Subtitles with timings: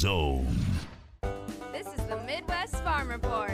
[0.00, 0.46] Zone.
[1.72, 3.49] This is the Midwest Farm Report.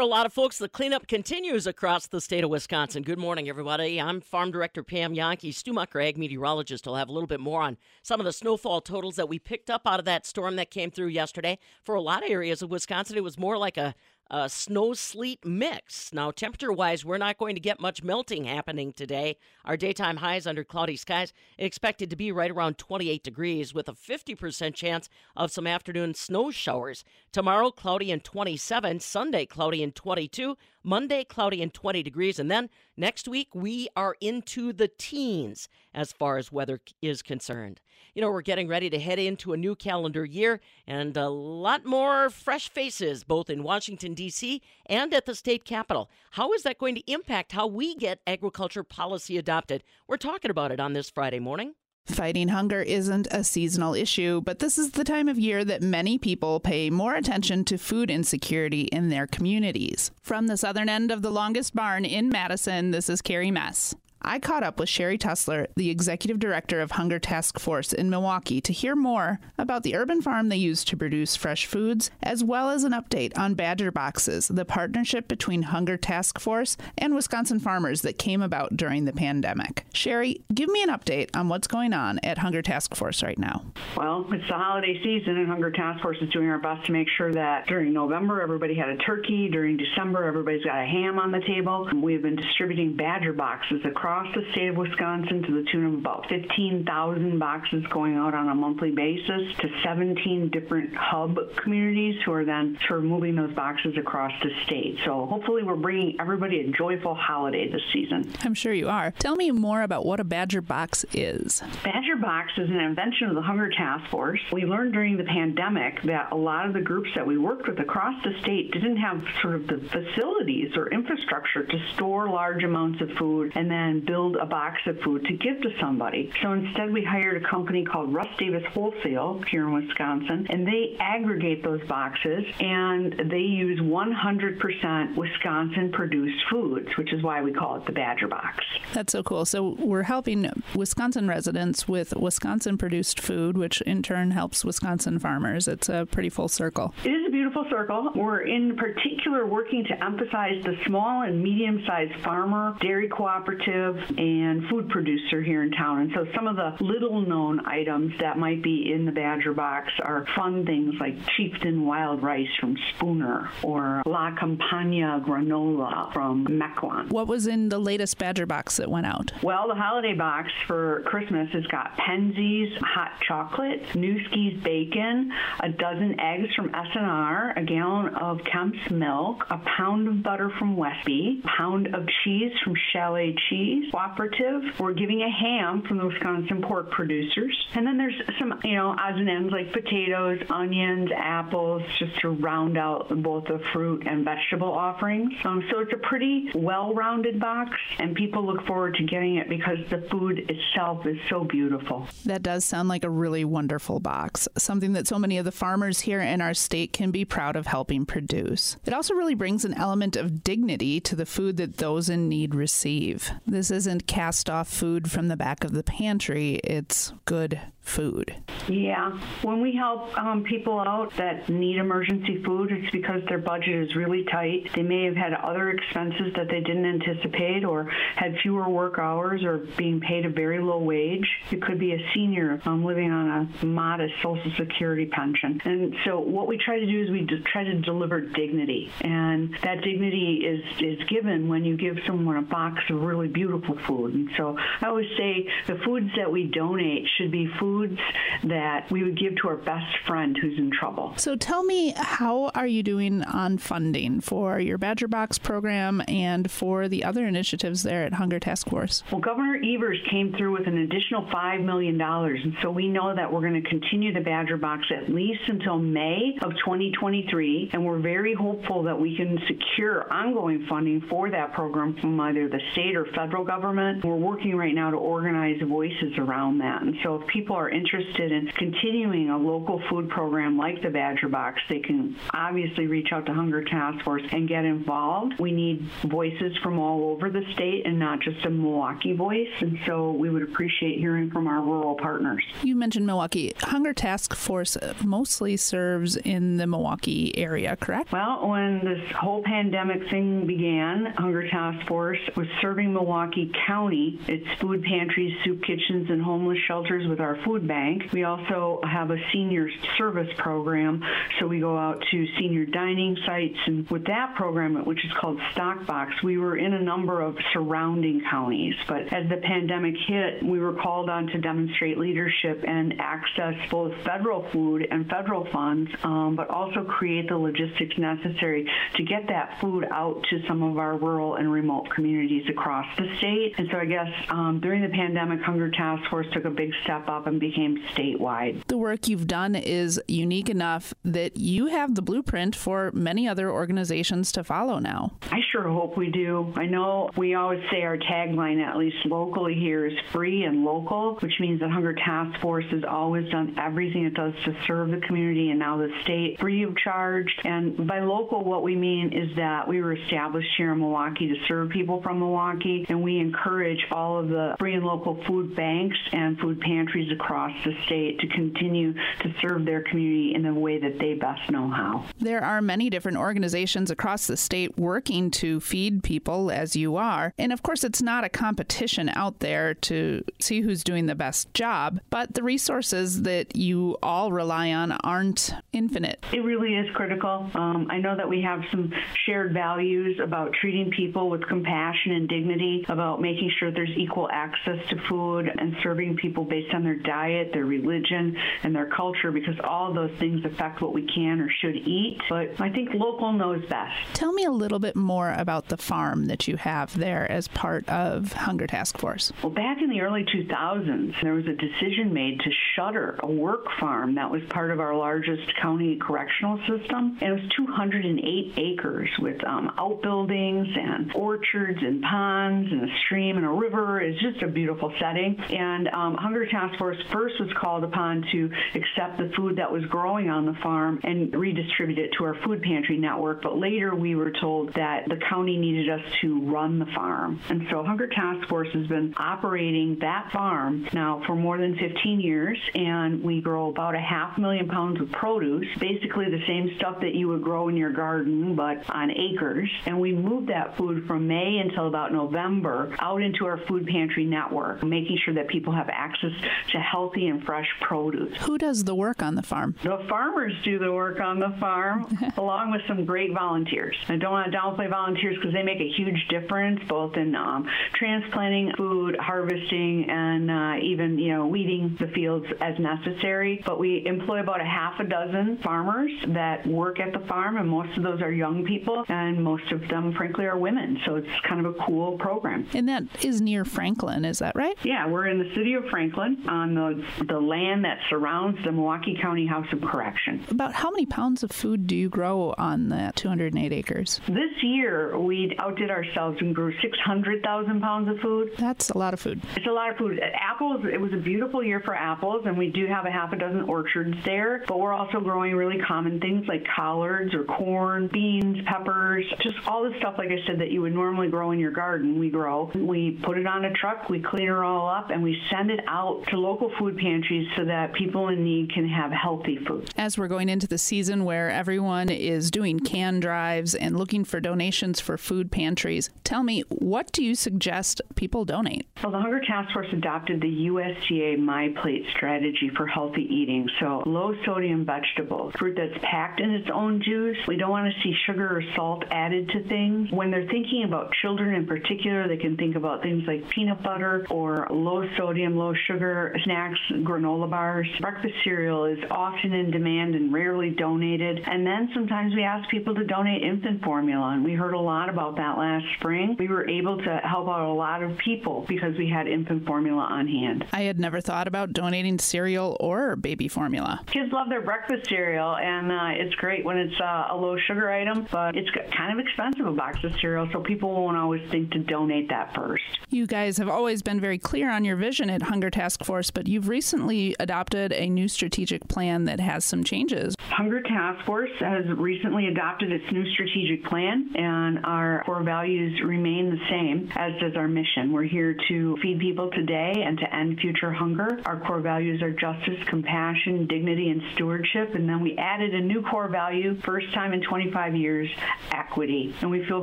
[0.00, 3.02] For a lot of folks, the cleanup continues across the state of Wisconsin.
[3.02, 4.00] Good morning, everybody.
[4.00, 5.52] I'm Farm Director Pam Jahnke.
[5.52, 9.16] Stu ag meteorologist, will have a little bit more on some of the snowfall totals
[9.16, 11.58] that we picked up out of that storm that came through yesterday.
[11.84, 13.94] For a lot of areas of Wisconsin, it was more like a
[14.30, 16.12] a snow sleet mix.
[16.12, 19.36] Now, temperature wise, we're not going to get much melting happening today.
[19.64, 23.92] Our daytime highs under cloudy skies expected to be right around 28 degrees with a
[23.92, 27.04] 50% chance of some afternoon snow showers.
[27.32, 29.00] Tomorrow, cloudy and 27.
[29.00, 30.56] Sunday, cloudy and 22.
[30.82, 32.38] Monday, cloudy and 20 degrees.
[32.38, 37.80] And then next week, we are into the teens as far as weather is concerned.
[38.14, 41.84] You know, we're getting ready to head into a new calendar year and a lot
[41.84, 44.62] more fresh faces, both in Washington, D.C.
[44.86, 46.10] and at the state capitol.
[46.32, 49.84] How is that going to impact how we get agriculture policy adopted?
[50.08, 51.74] We're talking about it on this Friday morning.
[52.10, 56.18] Fighting hunger isn't a seasonal issue, but this is the time of year that many
[56.18, 60.10] people pay more attention to food insecurity in their communities.
[60.20, 63.94] From the southern end of the longest barn in Madison, this is Carrie Mess.
[64.22, 68.60] I caught up with Sherrie Tussler, the executive director of Hunger Task Force in Milwaukee,
[68.60, 72.68] to hear more about the urban farm they use to produce fresh foods, as well
[72.68, 78.02] as an update on Badger Boxes, the partnership between Hunger Task Force and Wisconsin farmers
[78.02, 79.86] that came about during the pandemic.
[79.94, 83.64] Sherrie, give me an update on what's going on at Hunger Task Force right now.
[83.96, 87.08] Well, it's the holiday season, and Hunger Task Force is doing our best to make
[87.16, 91.32] sure that during November everybody had a turkey, during December everybody's got a ham on
[91.32, 91.88] the table.
[91.94, 96.28] We've been distributing Badger Boxes across the state of Wisconsin to the tune of about
[96.28, 102.44] 15,000 boxes going out on a monthly basis to 17 different hub communities who are
[102.44, 104.98] then sort of moving those boxes across the state.
[105.04, 108.32] So hopefully we're bringing everybody a joyful holiday this season.
[108.42, 109.12] I'm sure you are.
[109.18, 111.62] Tell me more about what a Badger Box is.
[111.84, 114.40] Badger Box is an invention of the Hunger Task Force.
[114.52, 117.78] We learned during the pandemic that a lot of the groups that we worked with
[117.78, 123.00] across the state didn't have sort of the facilities or infrastructure to store large amounts
[123.00, 126.30] of food and then build a box of food to give to somebody.
[126.42, 130.96] So instead, we hired a company called Russ Davis Wholesale here in Wisconsin, and they
[130.98, 137.76] aggregate those boxes and they use 100% Wisconsin produced foods, which is why we call
[137.76, 138.64] it the Badger Box.
[138.92, 139.44] That's so cool.
[139.44, 145.68] So we're helping Wisconsin residents with Wisconsin produced food, which in turn helps Wisconsin farmers.
[145.68, 146.94] It's a pretty full circle.
[147.04, 148.10] It is a beautiful circle.
[148.14, 154.68] We're in particular working to emphasize the small and medium sized farmer, dairy cooperative, and
[154.68, 156.00] food producer here in town.
[156.00, 159.92] And so some of the little known items that might be in the Badger box
[160.02, 167.10] are fun things like Chieftain Wild Rice from Spooner or La Campagna granola from Mequon.
[167.10, 169.32] What was in the latest Badger box that went out?
[169.42, 176.18] Well, the holiday box for Christmas has got Penzeys hot chocolate, Nueske's bacon, a dozen
[176.20, 181.48] eggs from S&R, a gallon of Kemp's milk, a pound of butter from Westby, a
[181.48, 184.62] pound of cheese from Chalet Cheese Cooperative.
[184.78, 187.56] We're giving a ham from the Wisconsin pork producers.
[187.74, 192.30] And then there's some, you know, odds and ends like potatoes, onions, apples, just to
[192.30, 195.32] round out both the fruit and vegetable offerings.
[195.44, 199.78] Um, so it's a pretty well-rounded box, and people look forward to getting it because
[199.88, 202.08] the food itself is so beautiful.
[202.24, 206.00] That does sound like a really wonderful box, something that so many of the farmers
[206.00, 208.76] here in our state can be proud of helping produce.
[208.84, 212.54] It also really brings an element of dignity to the food that those in need
[212.54, 213.30] receive.
[213.46, 218.34] This isn't cast off food from the back of the pantry, it's good food.
[218.68, 219.18] Yeah.
[219.42, 223.96] When we help um, people out that need emergency food, it's because their budget is
[223.96, 224.70] really tight.
[224.74, 229.42] They may have had other expenses that they didn't anticipate or had fewer work hours
[229.42, 231.26] or being paid a very low wage.
[231.50, 235.60] It could be a senior um, living on a modest Social Security pension.
[235.64, 238.90] And so what we try to do is we try to deliver dignity.
[239.00, 243.76] And that dignity is, is given when you give someone a box of really beautiful
[243.86, 244.14] food.
[244.14, 247.98] And so I always say the foods that we donate should be foods
[248.44, 251.12] that we would give to our best friend who's in trouble.
[251.16, 256.50] So tell me, how are you doing on funding for your Badger Box program and
[256.50, 259.02] for the other initiatives there at Hunger Task Force?
[259.12, 263.32] Well, Governor Evers came through with an additional $5 million, and so we know that
[263.32, 268.00] we're going to continue the Badger Box at least until May of 2023, and we're
[268.00, 272.96] very hopeful that we can secure ongoing funding for that program from either the state
[272.96, 274.04] or federal government.
[274.04, 278.32] We're working right now to organize voices around that, and so if people are interested
[278.32, 283.26] in continuing a local food program like the Badger Box, they can obviously reach out
[283.26, 285.34] to Hunger Task Force and get involved.
[285.38, 289.48] We need voices from all over the state and not just a Milwaukee voice.
[289.60, 292.42] And so we would appreciate hearing from our rural partners.
[292.62, 293.52] You mentioned Milwaukee.
[293.60, 298.10] Hunger Task Force mostly serves in the Milwaukee area, correct?
[298.10, 304.46] Well, when this whole pandemic thing began, Hunger Task Force was serving Milwaukee County, its
[304.60, 308.12] food pantries, soup kitchens, and homeless shelters with our food bank.
[308.12, 309.68] We also have a senior
[309.98, 311.02] service program,
[311.38, 313.58] so we go out to senior dining sites.
[313.66, 318.22] And with that program, which is called Stockbox, we were in a number of surrounding
[318.30, 318.74] counties.
[318.86, 323.94] But as the pandemic hit, we were called on to demonstrate leadership and access both
[324.04, 329.60] federal food and federal funds, um, but also create the logistics necessary to get that
[329.60, 333.54] food out to some of our rural and remote communities across the state.
[333.58, 337.08] And so I guess um, during the pandemic, Hunger Task Force took a big step
[337.08, 338.64] up and became statewide.
[338.66, 343.50] The work you've done is unique enough that you have the blueprint for many other
[343.50, 345.12] organizations to follow now.
[345.30, 346.52] I sure hope we do.
[346.56, 351.16] I know we always say our tagline, at least locally here, is free and local,
[351.16, 355.00] which means that Hunger Task Force has always done everything it does to serve the
[355.06, 357.34] community and now the state free of charge.
[357.44, 361.36] And by local, what we mean is that we were established here in Milwaukee to
[361.48, 365.96] serve people from Milwaukee, and we encourage all of the free and local food banks
[366.12, 367.29] and food pantries across
[367.64, 371.68] the state to continue to serve their community in the way that they best know
[371.68, 372.04] how.
[372.18, 377.32] There are many different organizations across the state working to feed people as you are.
[377.38, 381.52] And of course, it's not a competition out there to see who's doing the best
[381.54, 386.24] job, but the resources that you all rely on aren't infinite.
[386.32, 387.48] It really is critical.
[387.54, 388.92] Um, I know that we have some
[389.24, 394.78] shared values about treating people with compassion and dignity, about making sure there's equal access
[394.88, 397.19] to food and serving people based on their diet,
[397.52, 401.76] their religion, and their culture, because all those things affect what we can or should
[401.76, 402.18] eat.
[402.28, 403.94] But I think local knows best.
[404.14, 407.88] Tell me a little bit more about the farm that you have there as part
[407.88, 409.32] of Hunger Task Force.
[409.42, 413.66] Well, back in the early 2000s, there was a decision made to shutter a work
[413.78, 417.18] farm that was part of our largest county correctional system.
[417.20, 423.36] And it was 208 acres with um, outbuildings and orchards and ponds and a stream
[423.36, 424.00] and a river.
[424.00, 425.38] It's just a beautiful setting.
[425.50, 429.84] And um, Hunger Task Force first was called upon to accept the food that was
[429.86, 433.42] growing on the farm and redistribute it to our food pantry network.
[433.42, 437.40] But later we were told that the county needed us to run the farm.
[437.48, 442.20] And so Hunger Task Force has been operating that farm now for more than 15
[442.20, 442.58] years.
[442.74, 447.14] And we grow about a half million pounds of produce, basically the same stuff that
[447.14, 449.70] you would grow in your garden, but on acres.
[449.86, 454.24] And we move that food from May until about November out into our food pantry
[454.24, 456.32] network, making sure that people have access
[456.72, 458.36] to healthy and fresh produce.
[458.42, 459.74] Who does the work on the farm?
[459.82, 463.96] The farmers do the work on the farm, along with some great volunteers.
[464.08, 467.66] I don't want to downplay volunteers because they make a huge difference, both in um,
[467.94, 473.62] transplanting food, harvesting, and uh, even you know weeding the fields as necessary.
[473.64, 477.66] But we employ about a half a dozen farmers that work at the farm, and
[477.66, 481.00] most of those are young people, and most of them, frankly, are women.
[481.06, 482.68] So it's kind of a cool program.
[482.74, 484.76] And that is near Franklin, is that right?
[484.84, 486.89] Yeah, we're in the city of Franklin on the
[487.26, 490.44] the land that surrounds the Milwaukee County House of Correction.
[490.48, 494.20] About how many pounds of food do you grow on that 208 acres?
[494.26, 498.52] This year, we outdid ourselves and grew 600,000 pounds of food.
[498.58, 499.40] That's a lot of food.
[499.56, 500.20] It's a lot of food.
[500.20, 503.36] Apples, it was a beautiful year for apples, and we do have a half a
[503.36, 508.58] dozen orchards there, but we're also growing really common things like collards or corn, beans,
[508.66, 511.70] peppers, just all the stuff, like I said, that you would normally grow in your
[511.70, 512.70] garden, we grow.
[512.74, 515.80] We put it on a truck, we clean it all up, and we send it
[515.86, 519.90] out to local food pantries so that people in need can have healthy food.
[519.96, 524.40] As we're going into the season where everyone is doing can drives and looking for
[524.40, 528.86] donations for food pantries, tell me, what do you suggest people donate?
[529.02, 533.68] Well, the Hunger Task Force adopted the USDA My Plate strategy for healthy eating.
[533.80, 537.36] So, low sodium vegetables, fruit that's packed in its own juice.
[537.46, 540.10] We don't want to see sugar or salt added to things.
[540.10, 544.26] When they're thinking about children in particular, they can think about things like peanut butter
[544.30, 546.59] or low sodium, low sugar snacks,
[547.02, 547.88] granola bars.
[548.00, 551.40] Breakfast cereal is often in demand and rarely donated.
[551.46, 555.08] And then sometimes we ask people to donate infant formula, and we heard a lot
[555.08, 556.36] about that last spring.
[556.38, 560.02] We were able to help out a lot of people because we had infant formula
[560.02, 560.66] on hand.
[560.72, 564.00] I had never thought about donating cereal or baby formula.
[564.06, 567.90] Kids love their breakfast cereal, and uh, it's great when it's uh, a low sugar
[567.90, 571.70] item, but it's kind of expensive, a box of cereal, so people won't always think
[571.72, 572.84] to donate that first.
[573.08, 576.46] You guys have always been very clear on your vision at Hunger Task Force, but
[576.50, 580.34] you've recently adopted a new strategic plan that has some changes.
[580.40, 586.50] Hunger Task Force has recently adopted its new strategic plan, and our core values remain
[586.50, 588.12] the same, as does our mission.
[588.12, 591.40] We're here to feed people today and to end future hunger.
[591.46, 594.96] Our core values are justice, compassion, dignity, and stewardship.
[594.96, 598.28] And then we added a new core value, first time in 25 years,
[598.72, 599.32] equity.
[599.40, 599.82] And we feel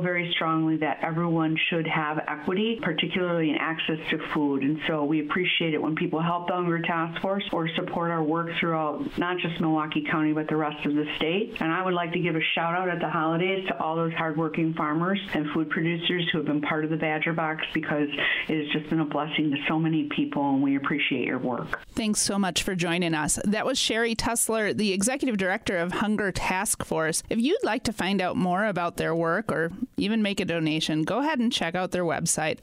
[0.00, 4.62] very strongly that everyone should have equity, particularly in access to food.
[4.62, 8.22] And so we appreciate it when people help the Hunger Task Force or support our
[8.22, 11.54] work throughout not just Milwaukee County, but the rest of the state.
[11.60, 14.12] And I would like to give a shout out at the holidays to all those
[14.14, 18.08] hardworking farmers and food producers who have been part of the Badger Box because
[18.48, 21.80] it has just been a blessing to so many people, and we appreciate your work.
[21.92, 23.38] Thanks so much for joining us.
[23.44, 27.22] That was Sherrie Tussler, the Executive Director of Hunger Task Force.
[27.30, 31.04] If you'd like to find out more about their work or even make a donation,
[31.04, 32.58] go ahead and check out their website,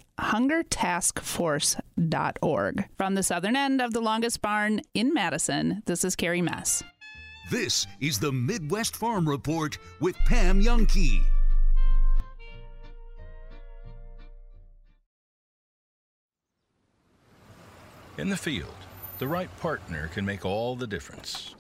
[1.99, 2.85] hungertaskforce.org.
[2.97, 6.83] From the southern end of the longest barn in Madison, this is Carrie Mess.
[7.51, 11.21] This is the Midwest Farm Report with Pam Jahnke.
[18.17, 18.73] In the field,
[19.19, 21.53] the right partner can make all the difference.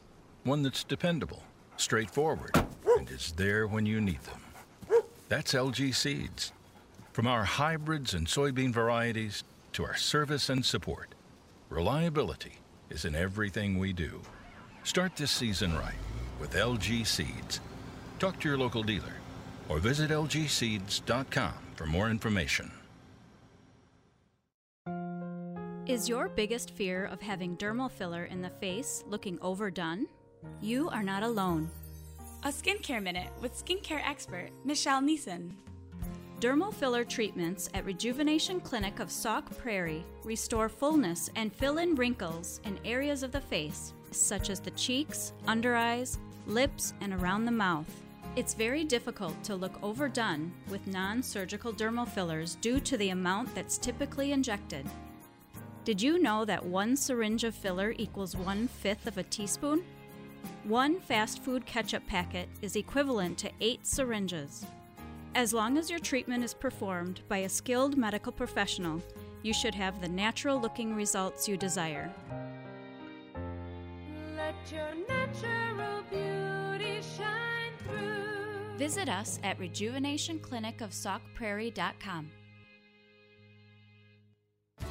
[0.45, 1.43] One that's dependable,
[1.75, 2.55] straightforward,
[2.97, 5.01] and is there when you need them.
[5.27, 6.53] That's LG Seeds.
[7.11, 9.43] From our hybrids and soybean varieties
[9.75, 11.13] to our service and support,
[11.69, 12.53] reliability
[12.89, 14.21] is in everything we do.
[14.85, 15.99] Start this season right
[16.39, 17.59] with LG Seeds.
[18.17, 19.15] Talk to your local dealer
[19.67, 22.71] or visit lgseeds.com for more information.
[25.85, 30.07] Is your biggest fear of having dermal filler in the face looking overdone?
[30.61, 31.69] You are not alone.
[32.43, 35.51] A skincare minute with skincare expert Michelle Neeson.
[36.45, 42.61] Dermal filler treatments at Rejuvenation Clinic of Sauk Prairie restore fullness and fill in wrinkles
[42.65, 47.51] in areas of the face, such as the cheeks, under eyes, lips, and around the
[47.51, 47.89] mouth.
[48.35, 53.55] It's very difficult to look overdone with non surgical dermal fillers due to the amount
[53.55, 54.85] that's typically injected.
[55.83, 59.83] Did you know that one syringe of filler equals one fifth of a teaspoon?
[60.63, 64.63] One fast food ketchup packet is equivalent to eight syringes.
[65.35, 69.01] As long as your treatment is performed by a skilled medical professional,
[69.43, 72.09] you should have the natural looking results you desire.
[74.37, 78.77] Let your natural beauty shine through.
[78.77, 82.31] Visit us at rejuvenationclinicofsaukprairie.com.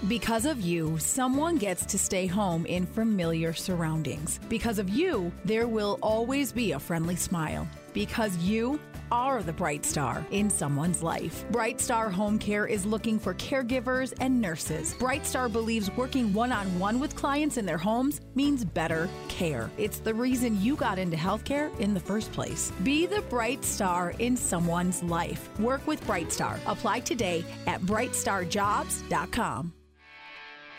[0.09, 4.41] Because of you, someone gets to stay home in familiar surroundings.
[4.51, 7.67] Because of you, there will always be a friendly smile.
[7.95, 8.79] Because you
[9.15, 11.45] are the bright star in someone's life.
[11.51, 14.95] Bright Star Home Care is looking for caregivers and nurses.
[14.95, 19.71] Bright Star believes working one on one with clients in their homes means better care.
[19.79, 22.73] It's the reason you got into healthcare in the first place.
[22.83, 25.49] Be the bright star in someone's life.
[25.61, 26.59] Work with Bright Star.
[26.67, 29.84] Apply today at brightstarjobs.com.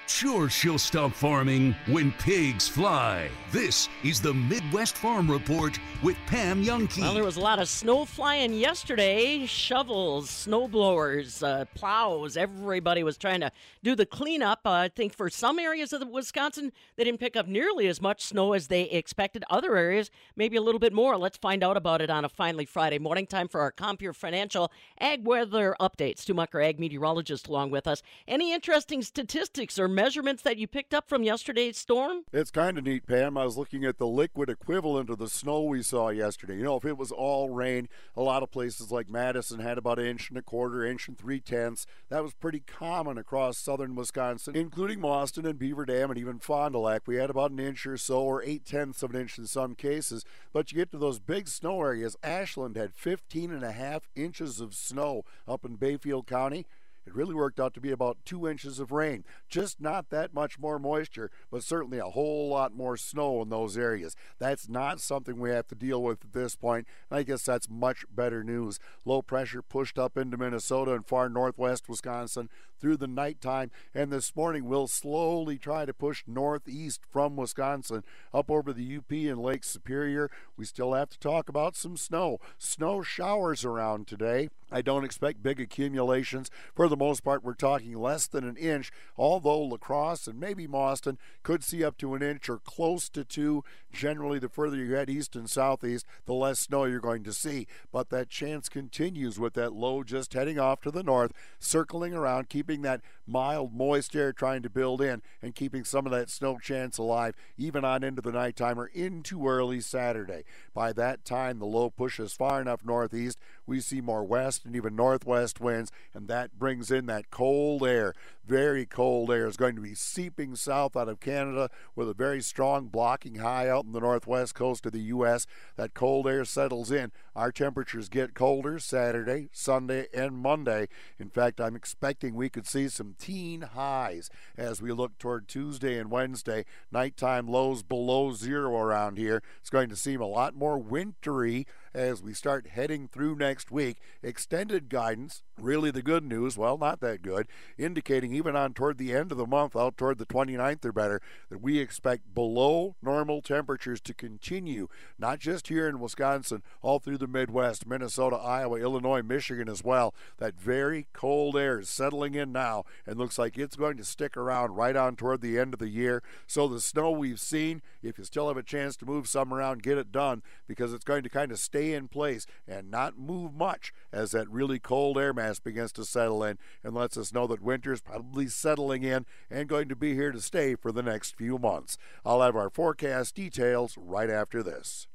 [0.08, 3.28] Sure, she'll stop farming when pigs fly.
[3.52, 7.02] This is the Midwest Farm Report with Pam Jahnke.
[7.02, 9.48] Well, there was a lot of snow flying yesterday.
[9.48, 12.38] Shovels, snow blowers, uh, plows.
[12.38, 14.60] Everybody was trying to do the cleanup.
[14.64, 18.24] Uh, I think for some areas of Wisconsin, they didn't pick up nearly as much
[18.24, 19.44] snow as they expected.
[19.50, 21.18] Other areas, maybe a little bit more.
[21.18, 23.26] Let's find out about it on a finally Friday morning.
[23.26, 26.20] Time for our Compeer Financial Ag Weather Update.
[26.20, 28.04] Stu Mucker, Ag Meteorologist, along with us.
[28.28, 32.24] Any interesting statistics or measurements that you picked up from yesterday's storm?
[32.34, 33.38] It's kind of neat, Pam.
[33.38, 36.58] I was looking at the liquid equivalent of the snow we saw yesterday.
[36.58, 39.98] You know, if it was all rain, a lot of places like Madison had about
[39.98, 41.88] an inch and a quarter, inch and three tenths.
[42.10, 46.74] That was pretty common across southern Wisconsin, including Boston and Beaver Dam and even Fond
[46.74, 47.08] du Lac.
[47.08, 49.76] We had about an inch or so, or eight tenths of an inch in some
[49.76, 50.26] cases.
[50.52, 52.18] But you get to those big snow areas.
[52.22, 56.66] Ashland had 15 and a half inches of snow up in Bayfield County.
[57.06, 59.24] It really worked out to be about two inches of rain.
[59.48, 63.78] Just not that much more moisture, but certainly a whole lot more snow in those
[63.78, 64.16] areas.
[64.40, 66.88] That's not something we have to deal with at this point.
[67.12, 68.80] I guess that's much better news.
[69.06, 74.36] Low pressure pushed up into Minnesota and far northwest Wisconsin through the nighttime, and this
[74.36, 79.64] morning we'll slowly try to push northeast from Wisconsin up over the UP and Lake
[79.64, 80.30] Superior.
[80.58, 82.40] We still have to talk about some snow.
[82.58, 84.50] Snow showers around today.
[84.76, 86.52] I don't expect big accumulations.
[86.74, 90.68] For the most part, we're talking less than an inch, although La Crosse and maybe
[90.68, 93.64] Mauston could see up to an inch or close to two.
[93.94, 97.68] Generally, the further you head east and southeast, the less snow you're going to see.
[97.90, 102.50] But that chance continues with that low just heading off to the north, circling around,
[102.50, 106.58] keeping that mild, moist air trying to build in and keeping some of that snow
[106.58, 110.44] chance alive, even on into the nighttime or into early Saturday.
[110.74, 114.96] By that time, the low pushes far enough northeast, we see more west and even
[114.96, 118.14] northwest winds, and that brings in that cold air.
[118.46, 122.42] Very cold air is going to be seeping south out of Canada with a very
[122.42, 125.48] strong blocking high out in the northwest coast of the U.S.
[125.78, 127.12] That cold air settles in.
[127.36, 130.88] Our temperatures get colder Saturday, Sunday, and Monday.
[131.20, 135.98] In fact, I'm expecting we could see some teen highs as we look toward Tuesday
[135.98, 136.66] and Wednesday.
[136.92, 139.42] Nighttime lows below zero around here.
[139.60, 141.66] It's going to seem a lot more wintry
[141.96, 143.98] as we start heading through next week.
[144.22, 147.48] Extended guidance, really the good news, well, not that good,
[147.78, 151.22] indicating even on toward the end of the month, out toward the 29th or better,
[151.50, 157.18] that we expect below normal temperatures to continue, not just here in Wisconsin, all through
[157.18, 160.14] the Midwest, Minnesota, Iowa, Illinois, Michigan as well.
[160.38, 164.36] That very cold air is settling in now and looks like it's going to stick
[164.36, 166.22] around right on toward the end of the year.
[166.46, 169.82] So the snow we've seen, if you still have a chance to move some around,
[169.82, 173.54] get it done because it's going to kind of stay in place and not move
[173.54, 177.48] much as that really cold air mass begins to settle in and lets us know
[177.48, 181.04] that winter is probably settling in and going to be here to stay for the
[181.04, 181.98] next few months.
[182.26, 185.08] I'll have our forecast details right after this.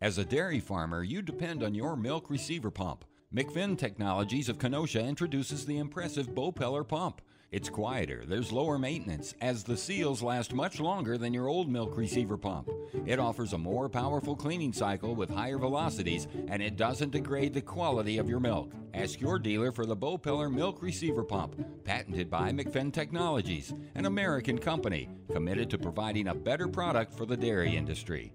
[0.00, 3.04] As a dairy farmer, you depend on your milk receiver pump.
[3.34, 7.20] McFinn Technologies of Kenosha introduces the impressive Bopeller pump.
[7.52, 11.96] It's quieter, there's lower maintenance, as the seals last much longer than your old milk
[11.96, 12.70] receiver pump.
[13.06, 17.60] It offers a more powerful cleaning cycle with higher velocities, and it doesn't degrade the
[17.60, 18.70] quality of your milk.
[18.94, 24.56] Ask your dealer for the Bopeller Milk Receiver Pump, patented by McFinn Technologies, an American
[24.56, 28.32] company committed to providing a better product for the dairy industry.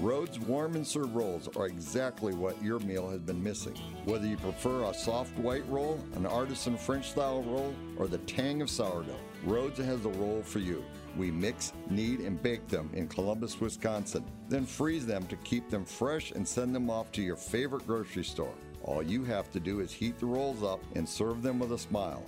[0.00, 3.74] Rhodes warm and serve rolls are exactly what your meal has been missing.
[4.06, 8.62] Whether you prefer a soft white roll, an artisan French style roll, or the tang
[8.62, 10.82] of sourdough, Rhodes has the roll for you.
[11.18, 15.84] We mix, knead, and bake them in Columbus, Wisconsin, then freeze them to keep them
[15.84, 18.54] fresh and send them off to your favorite grocery store.
[18.82, 21.78] All you have to do is heat the rolls up and serve them with a
[21.78, 22.24] smile.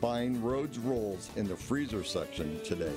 [0.00, 2.94] Find Rhodes rolls in the freezer section today.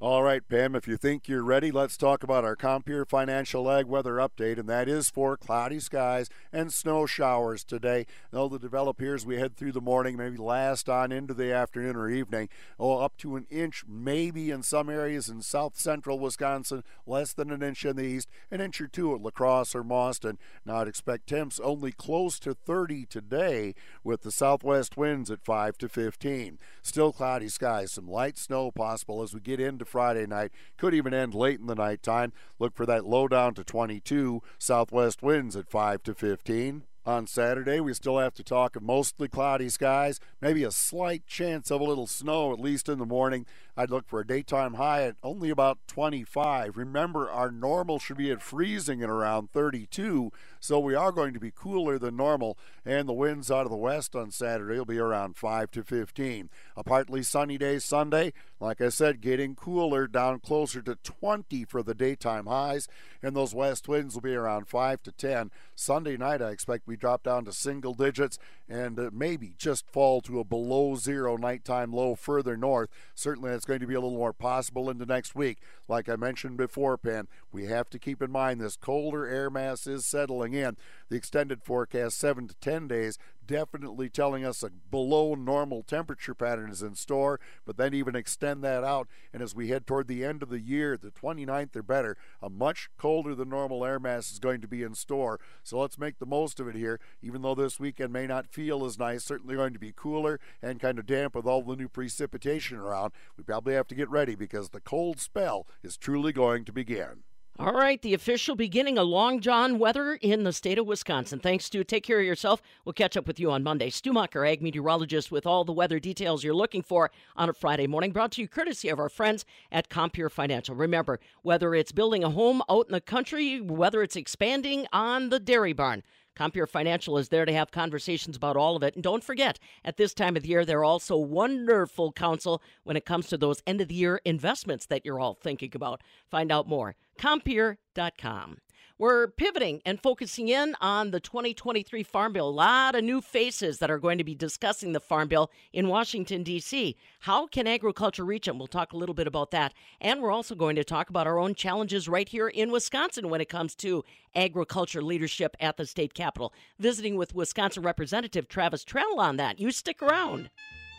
[0.00, 3.86] All right, Pam, if you think you're ready, let's talk about our Compeer Financial Ag
[3.86, 8.06] weather update, and that is for cloudy skies and snow showers today.
[8.30, 11.96] They'll develop here as we head through the morning, maybe last on into the afternoon
[11.96, 12.48] or evening.
[12.78, 17.50] Oh, up to an inch, maybe in some areas in south central Wisconsin, less than
[17.50, 20.36] an inch in the east, an inch or two at La Crosse or Mauston.
[20.64, 25.76] Now, I'd expect temps only close to 30 today with the southwest winds at 5
[25.78, 26.60] to 15.
[26.82, 30.52] Still cloudy skies, some light snow possible as we get into Friday night.
[30.76, 32.32] Could even end late in the nighttime.
[32.58, 34.42] Look for that low down to 22.
[34.58, 36.84] Southwest winds at 5 to 15.
[37.08, 41.70] On Saturday, we still have to talk of mostly cloudy skies, maybe a slight chance
[41.70, 43.46] of a little snow, at least in the morning.
[43.78, 46.76] I'd look for a daytime high at only about 25.
[46.76, 51.38] Remember, our normal should be at freezing at around 32, so we are going to
[51.38, 54.98] be cooler than normal, and the winds out of the west on Saturday will be
[54.98, 56.50] around 5 to 15.
[56.76, 61.84] A partly sunny day Sunday, like I said, getting cooler down closer to 20 for
[61.84, 62.88] the daytime highs,
[63.22, 65.52] and those west winds will be around 5 to 10.
[65.76, 70.20] Sunday night, I expect we drop down to single digits and uh, maybe just fall
[70.22, 72.90] to a below zero nighttime low further north.
[73.14, 75.58] Certainly, that's going to be a little more possible into next week.
[75.86, 79.86] Like I mentioned before, Pam, we have to keep in mind this colder air mass
[79.86, 80.76] is settling in.
[81.10, 86.70] The extended forecast, 7 to 10 days, definitely telling us a below normal temperature pattern
[86.70, 89.08] is in store, but then even extend that out.
[89.32, 92.48] And as we head toward the end of the year, the 29th or better, a
[92.48, 95.40] much colder than normal air mass is going to be in store.
[95.64, 98.84] So let's make the most of it here, even though this weekend may not feel
[98.84, 101.88] as nice, certainly going to be cooler and kind of damp with all the new
[101.88, 103.12] precipitation around.
[103.36, 107.24] We probably have to get ready because the cold spell is truly going to begin.
[107.60, 111.40] All right, the official beginning of Long John weather in the state of Wisconsin.
[111.40, 111.82] Thanks, Stu.
[111.82, 112.62] Take care of yourself.
[112.84, 113.90] We'll catch up with you on Monday.
[113.90, 117.88] Stu Mucker, ag meteorologist, with all the weather details you're looking for on a Friday
[117.88, 118.12] morning.
[118.12, 120.76] Brought to you courtesy of our friends at Compeer Financial.
[120.76, 125.40] Remember, whether it's building a home out in the country, whether it's expanding on the
[125.40, 126.04] dairy barn,
[126.38, 128.94] Compeer Financial is there to have conversations about all of it.
[128.94, 133.04] And don't forget, at this time of the year, they're also wonderful counsel when it
[133.04, 136.00] comes to those end of the year investments that you're all thinking about.
[136.30, 136.94] Find out more.
[137.18, 138.58] Compeer.com.
[139.00, 142.48] We're pivoting and focusing in on the 2023 Farm Bill.
[142.48, 145.86] A lot of new faces that are going to be discussing the Farm Bill in
[145.86, 146.96] Washington, D.C.
[147.20, 148.58] How can agriculture reach them?
[148.58, 149.72] We'll talk a little bit about that.
[150.00, 153.40] And we're also going to talk about our own challenges right here in Wisconsin when
[153.40, 156.52] it comes to agriculture leadership at the state capitol.
[156.80, 159.60] Visiting with Wisconsin Representative Travis Tranel on that.
[159.60, 160.50] You stick around.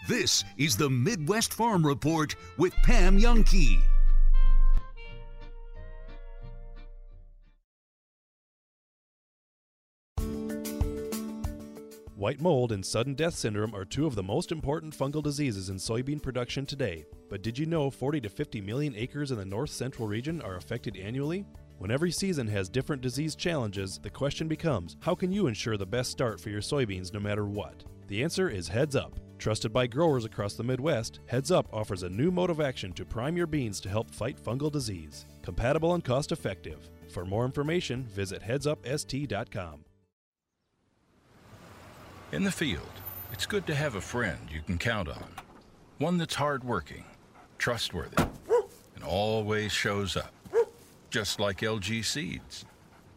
[0.07, 3.81] This is the Midwest Farm Report with Pam Jahnke.
[12.19, 15.77] White mold and sudden death syndrome are two of the most important fungal diseases in
[15.77, 17.05] soybean production today.
[17.29, 20.57] But did you know 40 to 50 million acres in the north central region are
[20.57, 21.45] affected annually?
[21.77, 25.85] When every season has different disease challenges, the question becomes how can you ensure the
[25.85, 27.85] best start for your soybeans no matter what?
[28.09, 29.17] The answer is Heads Up.
[29.37, 33.05] Trusted by growers across the Midwest, Heads Up offers a new mode of action to
[33.05, 35.25] prime your beans to help fight fungal disease.
[35.41, 36.89] Compatible and cost effective.
[37.07, 39.85] For more information, visit headsupst.com.
[42.31, 42.91] In the field,
[43.31, 45.25] it's good to have a friend you can count on.
[45.97, 47.03] One that's hardworking,
[47.57, 48.23] trustworthy,
[48.95, 50.31] and always shows up.
[51.09, 52.65] Just like LG Seeds.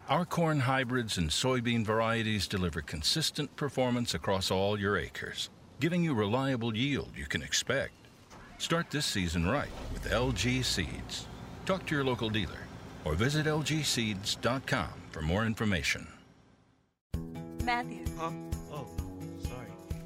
[0.09, 6.15] Our corn hybrids and soybean varieties deliver consistent performance across all your acres, giving you
[6.15, 7.93] reliable yield you can expect.
[8.57, 11.27] Start this season right with LG Seeds.
[11.67, 12.67] Talk to your local dealer
[13.05, 16.07] or visit lgseeds.com for more information.
[17.63, 18.05] Matthew.
[18.19, 18.31] Huh?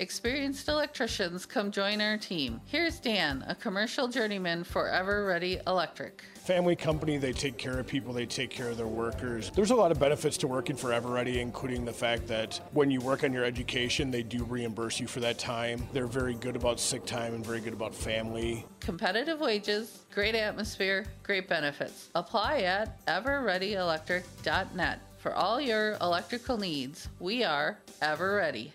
[0.00, 2.60] Experienced electricians come join our team.
[2.64, 6.24] Here's Dan, a commercial journeyman for Ever Ready Electric.
[6.34, 9.52] Family company, they take care of people, they take care of their workers.
[9.54, 13.00] There's a lot of benefits to working for Everready, including the fact that when you
[13.00, 15.86] work on your education, they do reimburse you for that time.
[15.92, 18.66] They're very good about sick time and very good about family.
[18.80, 22.10] Competitive wages, great atmosphere, great benefits.
[22.16, 27.08] Apply at everreadyelectric.net for all your electrical needs.
[27.20, 28.74] We are Ever Ready.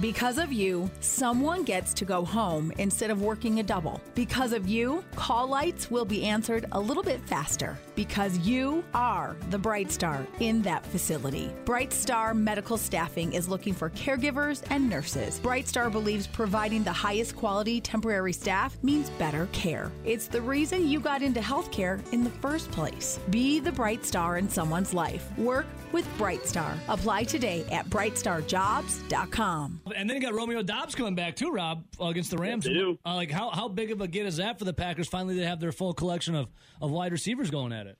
[0.00, 4.00] Because of you, someone gets to go home instead of working a double.
[4.14, 7.78] Because of you, call lights will be answered a little bit faster.
[7.94, 11.52] Because you are the Bright Star in that facility.
[11.66, 15.38] Bright Star Medical Staffing is looking for caregivers and nurses.
[15.38, 19.92] Bright Star believes providing the highest quality temporary staff means better care.
[20.06, 23.20] It's the reason you got into healthcare in the first place.
[23.28, 25.28] Be the Bright Star in someone's life.
[25.36, 26.74] Work with Bright Star.
[26.88, 29.71] Apply today at brightstarjobs.com.
[29.94, 32.64] And then you got Romeo Doubs coming back too, Rob, against the Rams.
[32.64, 32.98] They do.
[33.04, 35.08] Uh, like how how big of a get is that for the Packers?
[35.08, 36.48] Finally, they have their full collection of
[36.80, 37.98] of wide receivers going at it.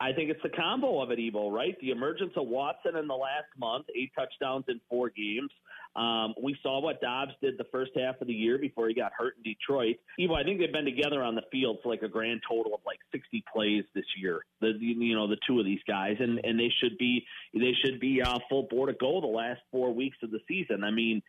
[0.00, 1.78] I think it's the combo of it, Evo, right?
[1.80, 5.50] The emergence of Watson in the last month, eight touchdowns in four games.
[5.94, 9.12] Um, we saw what Doubs did the first half of the year before he got
[9.16, 9.96] hurt in Detroit.
[10.18, 12.80] Evo, I think they've been together on the field for like a grand total of
[12.86, 14.40] like 60 plays this year.
[14.60, 18.00] The you know the two of these guys, and and they should be they should
[18.00, 20.84] be uh, full board to go the last four weeks of the season.
[20.84, 21.22] I mean.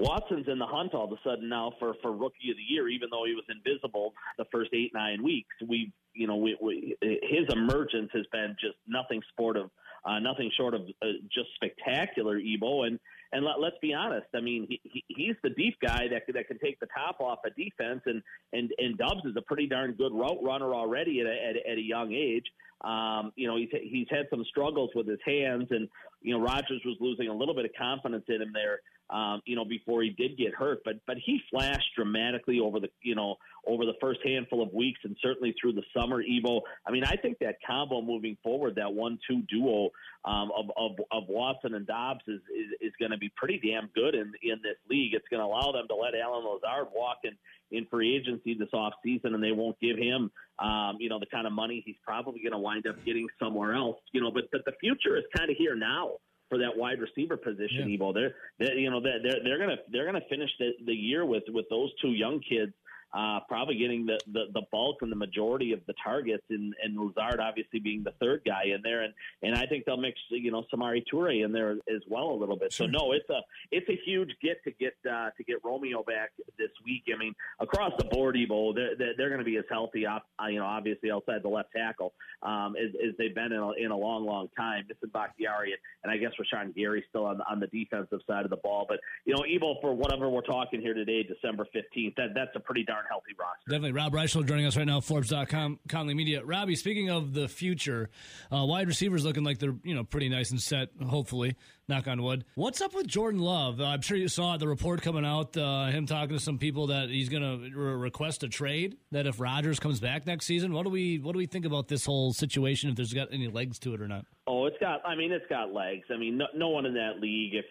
[0.00, 2.88] Watson's in the hunt all of a sudden now for for rookie of the year,
[2.88, 5.52] even though he was invisible the first eight nine weeks.
[5.66, 9.68] We, you know, we, we his emergence has been just nothing sportive,
[10.04, 12.84] uh, nothing short of uh, just spectacular, Ebo.
[12.84, 13.00] And
[13.32, 16.48] and let, let's be honest, I mean, he, he, he's the deep guy that that
[16.48, 19.92] can take the top off a defense, and and and Doubs is a pretty darn
[19.92, 22.46] good route runner already at a, at, at a young age.
[22.82, 25.88] Um, you know, he's he's had some struggles with his hands, and
[26.20, 28.80] you know, Rodgers was losing a little bit of confidence in him there.
[29.10, 32.90] Um, you know, before he did get hurt, but but he flashed dramatically over the
[33.00, 36.22] you know over the first handful of weeks, and certainly through the summer.
[36.22, 39.88] Evo, I mean, I think that combo moving forward, that one-two duo
[40.26, 43.88] um, of, of of Watson and Doubs is is, is going to be pretty damn
[43.94, 45.14] good in in this league.
[45.14, 47.32] It's going to allow them to let Allen Lazard walk in
[47.70, 51.26] in free agency this off season, and they won't give him, um, you know, the
[51.26, 53.98] kind of money he's probably going to wind up getting somewhere else.
[54.12, 56.12] You know, but but the future is kind of here now
[56.48, 57.88] for that wide receiver position.
[57.88, 61.24] Evo, they're, they're you know they're they're, they're gonna they're gonna finish the, the year
[61.24, 62.72] with with those two young kids.
[63.14, 66.94] Uh, probably getting the, the, the bulk and the majority of the targets, and, and
[66.98, 70.50] Lazard obviously being the third guy in there, and, and I think they'll mix you
[70.50, 72.70] know Samori Toure in there as well a little bit.
[72.70, 73.40] So no, it's a
[73.70, 77.04] it's a huge get to get uh, to get Romeo back this week.
[77.12, 80.58] I mean, across the board, Evo, they're they're, going to be as healthy, op- you
[80.58, 83.96] know, obviously outside the left tackle um, as, as they've been in a, in a
[83.96, 84.84] long, long time.
[84.86, 88.50] Missing Bakhtiari and, and I guess Rashan Gary still on on the defensive side of
[88.50, 92.34] the ball, but you know, Evo for whatever we're talking here today, December fifteenth, that
[92.34, 93.68] that's a pretty darn healthy roster.
[93.68, 93.92] Definitely.
[93.92, 96.44] Rob Reischel joining us right now, Forbes.com, Conley Media.
[96.44, 98.10] Robbie, speaking of the future,
[98.52, 100.88] uh, wide receivers looking like they're you know pretty nice and set.
[101.06, 101.56] Hopefully,
[101.88, 102.44] knock on wood.
[102.54, 103.80] What's up with Jordan Love?
[103.80, 105.56] Uh, I'm sure you saw the report coming out.
[105.56, 108.96] Uh, him talking to some people that he's going to re- request a trade.
[109.10, 111.88] That if Rodgers comes back next season, what do we what do we think about
[111.88, 112.90] this whole situation?
[112.90, 114.24] If there's got any legs to it or not?
[114.46, 115.04] Oh, it's got.
[115.06, 116.06] I mean, it's got legs.
[116.12, 117.64] I mean, no, no one in that league, if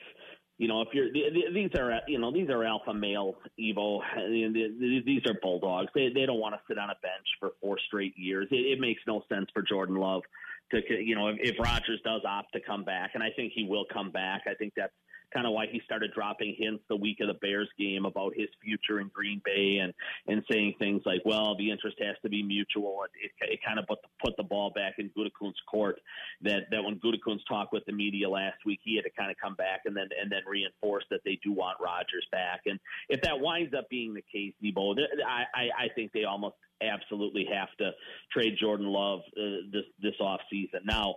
[0.58, 3.38] you know, if you're the- the- these are you know these are alpha male
[4.80, 5.91] the- These are bulldogs.
[5.93, 8.48] They they don't want to sit on a bench for four straight years.
[8.52, 10.24] It, it makes no sense for Jordan Love
[10.72, 13.64] to you know if, if Rodgers does opt to come back, and I think he
[13.64, 14.44] will come back.
[14.48, 14.94] I think that's
[15.34, 18.48] kind of why he started dropping hints the week of the Bears game about his
[18.64, 19.94] future in Green Bay and
[20.28, 23.80] and saying things like, "Well, the interest has to be mutual." It, it, it kind
[23.80, 26.00] of put the, put the ball back in Gutekunst's court.
[26.42, 29.38] That that when Gutekunst talked with the media last week, he had to kind of
[29.42, 32.62] come back and then and then reinforce that they do want Rodgers back.
[32.66, 36.56] And if that winds up being the case, Debo, I I, I think they almost
[36.82, 37.92] absolutely have to
[38.32, 40.82] trade Jordan Love uh, this this off season.
[40.86, 41.16] Now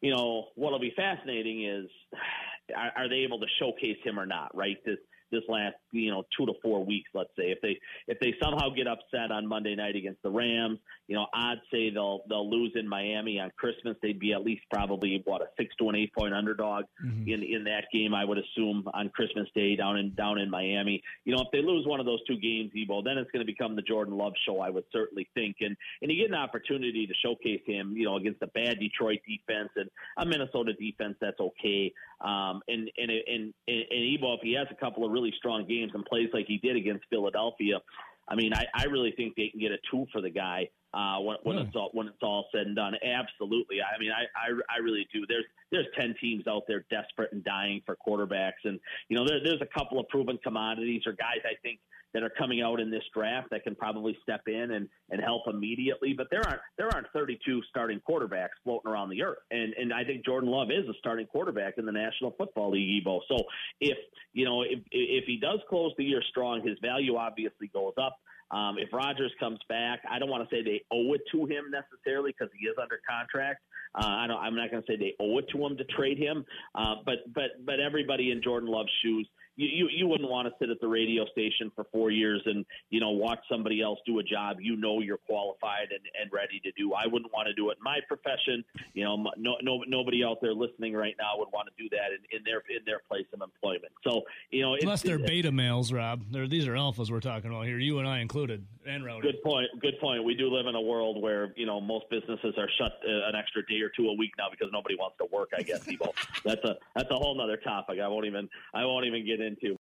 [0.00, 1.86] you know, what'll be fascinating is
[2.76, 4.76] are, are they able to showcase him or not, right?
[4.84, 4.98] This
[5.30, 8.70] this last you know two to four weeks, let's say, if they if they somehow
[8.70, 12.72] get upset on Monday night against the Rams, you know, odds say they'll they'll lose
[12.74, 13.96] in Miami on Christmas.
[14.02, 16.84] They'd be at least probably what a six to an eight point underdog
[17.26, 18.14] in in that game.
[18.14, 21.02] I would assume on Christmas Day down in down in Miami.
[21.24, 23.52] You know, if they lose one of those two games, Ebo, then it's going to
[23.52, 24.60] become the Jordan Love show.
[24.60, 28.16] I would certainly think, and and you get an opportunity to showcase him, you know,
[28.16, 31.92] against a bad Detroit defense and a Minnesota defense that's okay.
[32.20, 35.66] Um, and and and and, and Ebo, if he has a couple of really strong
[35.66, 37.80] games and plays like he did against Philadelphia,
[38.28, 41.18] I mean, I, I really think they can get a two for the guy uh,
[41.18, 42.94] when, when it's all when it's all said and done.
[42.94, 43.78] Absolutely.
[43.82, 45.24] I mean, I, I, I really do.
[45.28, 48.78] There's there's ten teams out there desperate and dying for quarterbacks, and
[49.08, 51.80] you know, there, there's a couple of proven commodities or guys I think
[52.14, 55.42] that are coming out in this draft that can probably step in and, and help
[55.46, 56.14] immediately.
[56.16, 60.04] But there aren't there aren't 32 starting quarterbacks floating around the earth, and and I
[60.04, 63.02] think Jordan Love is a starting quarterback in the National Football League.
[63.02, 63.20] Ebo.
[63.28, 63.36] So
[63.80, 63.98] if
[64.32, 68.18] you know if if he does close the year strong, his value obviously goes up.
[68.50, 71.70] Um, if Rodgers comes back, I don't want to say they owe it to him
[71.70, 73.62] necessarily because he is under contract.
[73.94, 76.18] Uh, I don't, I'm not going to say they owe it to him to trade
[76.18, 76.44] him,
[76.74, 80.54] uh, but but but everybody in Jordan Love's shoes you, you you wouldn't want to
[80.58, 84.18] sit at the radio station for four years and you know watch somebody else do
[84.18, 86.92] a job you know you're qualified and, and ready to do.
[86.94, 88.64] I wouldn't want to do it in my profession.
[88.94, 92.10] You know, no, no nobody out there listening right now would want to do that
[92.12, 93.92] in, in their in their place of employment.
[94.04, 96.22] So you know, unless they're beta males, Rob.
[96.30, 99.32] They're, these are alphas we're talking about here, you and I included, and Rowdy.
[99.32, 99.66] Good point.
[99.80, 100.24] Good point.
[100.24, 103.34] We do live in a world where you know most businesses are shut uh, an
[103.36, 105.50] extra day or two a week now because nobody wants to work.
[105.56, 106.14] I guess people.
[106.44, 107.98] that's a that's a whole other topic.
[108.00, 109.76] I won't even I won't even get into.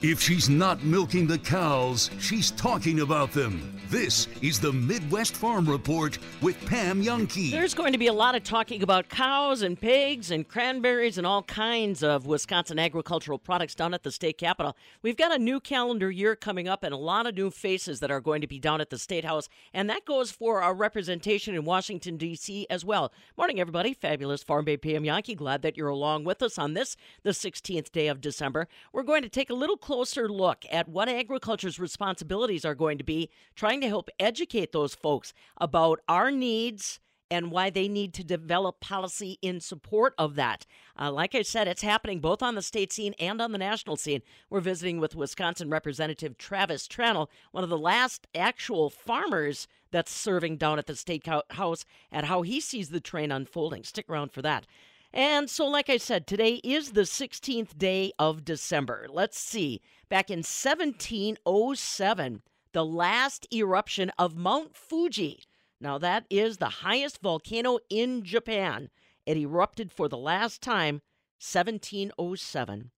[0.00, 3.77] If she's not milking the cows, she's talking about them.
[3.90, 7.50] This is the Midwest Farm Report with Pam Jahnke.
[7.50, 11.26] There's going to be a lot of talking about cows and pigs and cranberries and
[11.26, 14.76] all kinds of Wisconsin agricultural products down at the state capitol.
[15.00, 18.10] We've got a new calendar year coming up and a lot of new faces that
[18.10, 21.54] are going to be down at the state house, and that goes for our representation
[21.54, 22.66] in Washington D.C.
[22.68, 23.10] as well.
[23.38, 23.94] Morning, everybody.
[23.94, 25.34] Fabulous Farm Babe Pam Jahnke.
[25.34, 28.68] Glad that you're along with us on this, the 16th day of December.
[28.92, 33.04] We're going to take a little closer look at what agriculture's responsibilities are going to
[33.04, 38.24] be, trying to help educate those folks about our needs and why they need to
[38.24, 40.66] develop policy in support of that.
[40.98, 43.96] Uh, like I said, it's happening both on the state scene and on the national
[43.96, 44.22] scene.
[44.48, 50.56] We're visiting with Wisconsin Representative Travis Tranel, one of the last actual farmers that's serving
[50.56, 53.84] down at the state house, and how he sees the train unfolding.
[53.84, 54.66] Stick around for that.
[55.12, 59.06] And so, like I said, today is the 16th day of December.
[59.08, 59.80] Let's see.
[60.10, 65.44] Back in 1707, the last eruption of Mount Fuji.
[65.80, 68.90] Now, that is the highest volcano in Japan.
[69.26, 71.02] It erupted for the last time
[71.40, 72.90] 1707.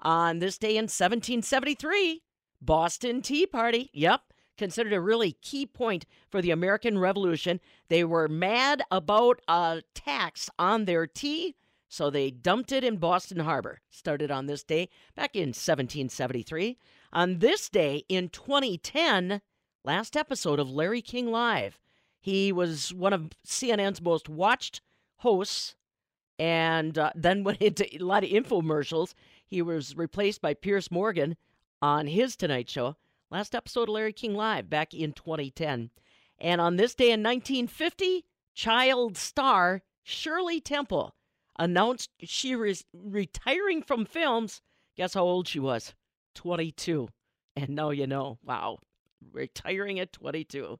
[0.00, 2.22] On this day in 1773,
[2.60, 3.90] Boston Tea Party.
[3.92, 7.60] Yep, considered a really key point for the American Revolution.
[7.88, 11.56] They were mad about a tax on their tea,
[11.88, 13.80] so they dumped it in Boston Harbor.
[13.90, 16.78] Started on this day back in 1773.
[17.12, 19.40] On this day in 2010,
[19.82, 21.78] last episode of Larry King Live,
[22.20, 24.82] he was one of CNN's most watched
[25.18, 25.74] hosts
[26.38, 29.14] and uh, then went into a lot of infomercials.
[29.46, 31.36] He was replaced by Piers Morgan
[31.80, 32.96] on his Tonight Show.
[33.30, 35.90] Last episode of Larry King Live back in 2010.
[36.38, 41.14] And on this day in 1950, child star Shirley Temple
[41.58, 44.60] announced she was retiring from films.
[44.96, 45.94] Guess how old she was?
[46.38, 47.08] 22.
[47.56, 48.38] And now you know.
[48.44, 48.78] Wow.
[49.32, 50.78] Retiring at 22.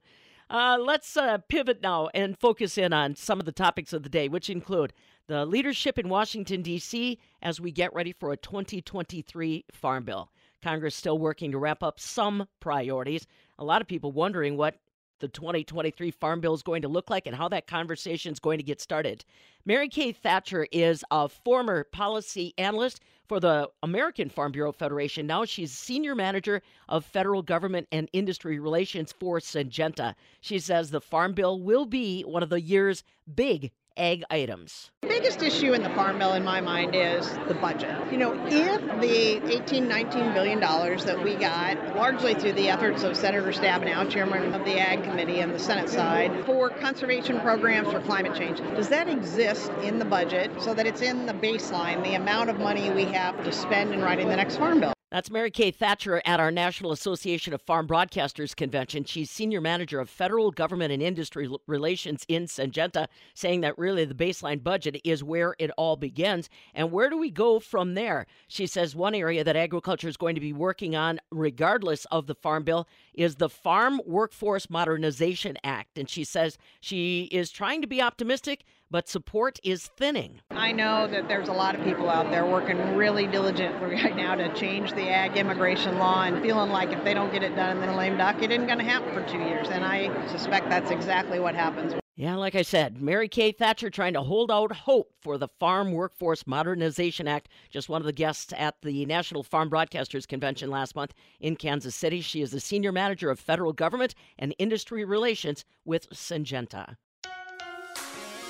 [0.49, 4.09] Uh, let's uh, pivot now and focus in on some of the topics of the
[4.09, 4.93] day, which include
[5.27, 10.31] the leadership in Washington, D.C., as we get ready for a 2023 Farm Bill.
[10.63, 13.27] Congress still working to wrap up some priorities.
[13.59, 14.77] A lot of people wondering what
[15.21, 18.59] the 2023 Farm Bill is going to look like and how that conversation is going
[18.59, 19.25] to get started.
[19.65, 25.27] Mary Kay Thatcher is a former policy analyst for the American Farm Bureau Federation.
[25.27, 30.15] Now she's senior manager of federal government and industry relations for Syngenta.
[30.41, 33.05] She says the Farm Bill will be one of the year's
[33.35, 34.91] big ag items.
[35.03, 37.97] The biggest issue in the Farm Bill, in my mind, is the budget.
[38.11, 43.03] You know, if the 18, 19 billion dollars that we got, largely through the efforts
[43.03, 47.91] of Senator Stabenow, chairman of the Ag Committee and the Senate side, for conservation programs
[47.91, 52.03] for climate change, does that exist in the budget so that it's in the baseline,
[52.05, 54.98] the amount of money we have to spend in writing the next Farm Bill?
[55.11, 59.05] That's Mary Kay Thatcher at our National Association of Farm Broadcasters convention.
[59.05, 64.13] She's senior manager of federal government and industry relations in Syngenta, saying that really the
[64.13, 66.51] baseline budget is where it all begins.
[66.75, 68.27] And where do we go from there?
[68.49, 72.35] She says one area that agriculture is going to be working on, regardless of the
[72.35, 75.97] Farm Bill, is the Farm Workforce Modernization Act.
[75.97, 80.41] And she says she is trying to be optimistic but support is thinning.
[80.51, 84.35] I know that there's a lot of people out there working really diligently right now
[84.35, 87.83] to change the ag immigration law and feeling like if they don't get it done
[87.83, 89.69] in the lame duck, it isn't going to happen for two years.
[89.69, 91.95] And I suspect that's exactly what happens.
[92.19, 95.93] Yeah, like I said, Mary Kay Thatcher trying to hold out hope for the Farm
[95.93, 97.49] Workforce Modernization Act.
[97.71, 101.95] Just one of the guests at the National Farm Broadcasters Convention last month in Kansas
[101.95, 102.21] City.
[102.21, 106.97] She is the Senior Manager of Federal Government and Industry Relations with Syngenta.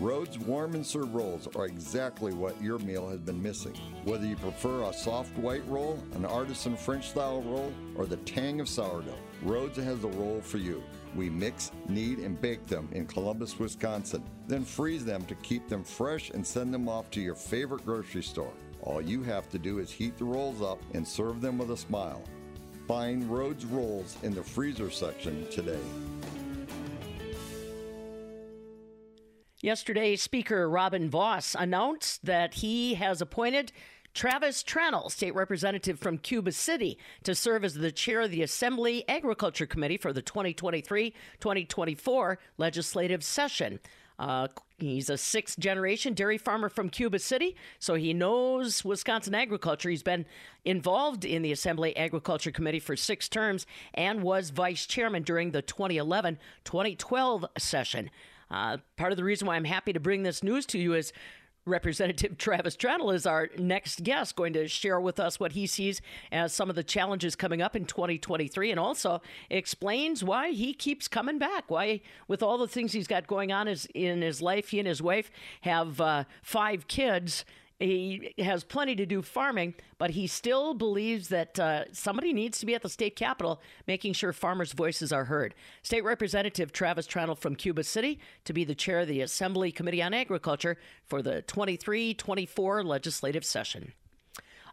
[0.00, 3.74] Rhodes warm and serve rolls are exactly what your meal has been missing.
[4.04, 8.60] Whether you prefer a soft white roll, an artisan French style roll, or the tang
[8.60, 10.84] of sourdough, Rhodes has the roll for you.
[11.16, 15.82] We mix, knead, and bake them in Columbus, Wisconsin, then freeze them to keep them
[15.82, 18.52] fresh and send them off to your favorite grocery store.
[18.82, 21.76] All you have to do is heat the rolls up and serve them with a
[21.76, 22.22] smile.
[22.86, 25.80] Find Rhodes Rolls in the freezer section today.
[29.60, 33.72] Yesterday, Speaker Robin Vos announced that he has appointed
[34.14, 39.04] Travis Tranel, state representative from Cuba City, to serve as the chair of the Assembly
[39.08, 43.80] Agriculture Committee for the 2023 2024 legislative session.
[44.16, 44.46] Uh,
[44.78, 49.90] he's a sixth generation dairy farmer from Cuba City, so he knows Wisconsin agriculture.
[49.90, 50.24] He's been
[50.64, 55.62] involved in the Assembly Agriculture Committee for six terms and was vice chairman during the
[55.62, 58.08] 2011 2012 session.
[58.50, 61.12] Uh, part of the reason why I'm happy to bring this news to you is
[61.68, 66.00] Representative Travis Tranel is our next guest, going to share with us what he sees
[66.32, 69.20] as some of the challenges coming up in 2023 and also
[69.50, 71.70] explains why he keeps coming back.
[71.70, 75.02] Why, with all the things he's got going on in his life, he and his
[75.02, 75.30] wife
[75.62, 77.44] have uh, five kids
[77.80, 82.66] he has plenty to do farming, but he still believes that uh, somebody needs to
[82.66, 85.54] be at the state capitol making sure farmers' voices are heard.
[85.82, 90.02] State Representative Travis Tranel from Cuba City to be the chair of the Assembly Committee
[90.02, 93.92] on Agriculture for the 23 24 legislative session.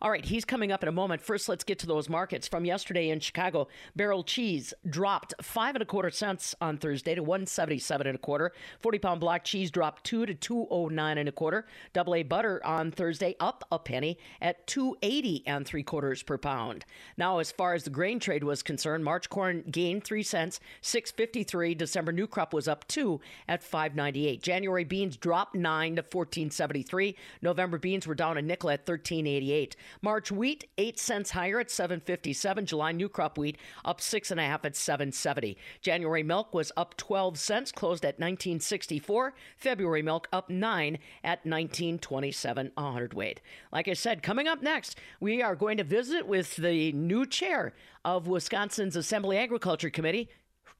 [0.01, 1.21] All right, he's coming up in a moment.
[1.21, 3.67] First, let's get to those markets from yesterday in Chicago.
[3.95, 8.15] Barrel cheese dropped five and a quarter cents on Thursday to one seventy seven and
[8.15, 8.51] a quarter.
[8.81, 11.65] Forty pound block cheese dropped two to two oh nine and a quarter.
[11.93, 16.37] Double A butter on Thursday up a penny at two eighty and three quarters per
[16.37, 16.83] pound.
[17.17, 21.09] Now, as far as the grain trade was concerned, March corn gained three cents, six
[21.09, 21.73] fifty three.
[21.73, 24.43] December new crop was up two at five ninety eight.
[24.43, 27.15] January beans dropped nine to fourteen seventy three.
[27.41, 29.77] November beans were down a nickel at thirteen eighty eight.
[30.01, 32.65] March wheat, 8 cents higher at 757.
[32.65, 35.57] July new crop wheat up 6.5 at 770.
[35.81, 39.33] January milk was up 12 cents, closed at 1964.
[39.57, 43.41] February milk up 9 at 1927 a hundredweight.
[43.71, 47.73] Like I said, coming up next, we are going to visit with the new chair
[48.03, 50.29] of Wisconsin's Assembly Agriculture Committee,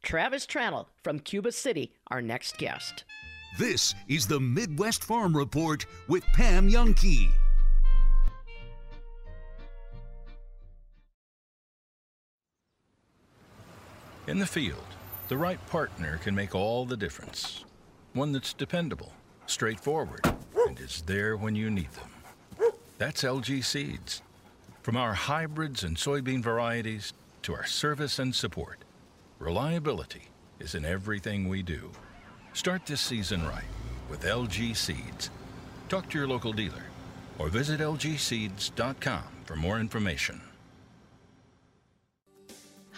[0.04, 3.04] Travis Tranel from Cuba City, our next guest.
[3.58, 7.45] This is the Midwest Farm Report with Pam Jahnke.
[14.28, 14.88] In the field,
[15.28, 17.64] the right partner can make all the difference.
[18.14, 19.14] One that's dependable,
[19.46, 20.26] straightforward,
[20.66, 22.72] and is there when you need them.
[22.98, 24.24] That's LG Seeds.
[24.82, 27.14] From our hybrids and soybean varieties
[27.44, 28.80] to our service and support,
[29.38, 31.92] reliability is in everything we do.
[32.54, 33.64] Start this season right
[34.10, 35.30] with LG Seeds.
[35.88, 36.86] Talk to your local dealer
[37.38, 40.42] or visit lgseeds.com for more information.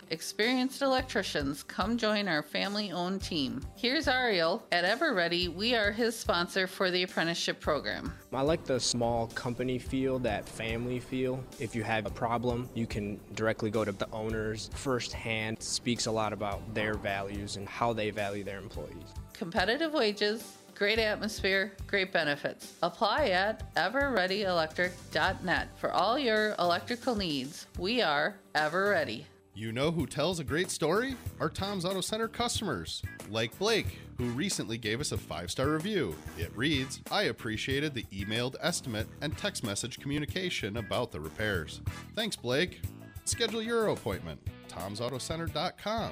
[0.10, 3.62] Experienced electricians, come join our family owned team.
[3.76, 4.64] Here's Ariel.
[4.72, 8.14] At EverReady, we are his sponsor for the apprenticeship program.
[8.32, 11.44] I like the small company feel, that family feel.
[11.60, 15.62] If you have a problem, you can directly go to the owners firsthand.
[15.62, 19.14] Speaks a lot about their values and how they value their employees.
[19.34, 22.76] Competitive wages, great atmosphere, great benefits.
[22.82, 27.68] Apply at everreadyelectric.net for all your electrical needs.
[27.78, 29.28] We are Ever Ready.
[29.58, 31.16] You know who tells a great story?
[31.40, 33.02] Our Tom's Auto Center customers,
[33.32, 36.14] like Blake, who recently gave us a five star review.
[36.38, 41.82] It reads I appreciated the emailed estimate and text message communication about the repairs.
[42.14, 42.82] Thanks, Blake.
[43.26, 44.40] Schedule your appointment.
[44.70, 46.12] Tom'sAutoCenter.com.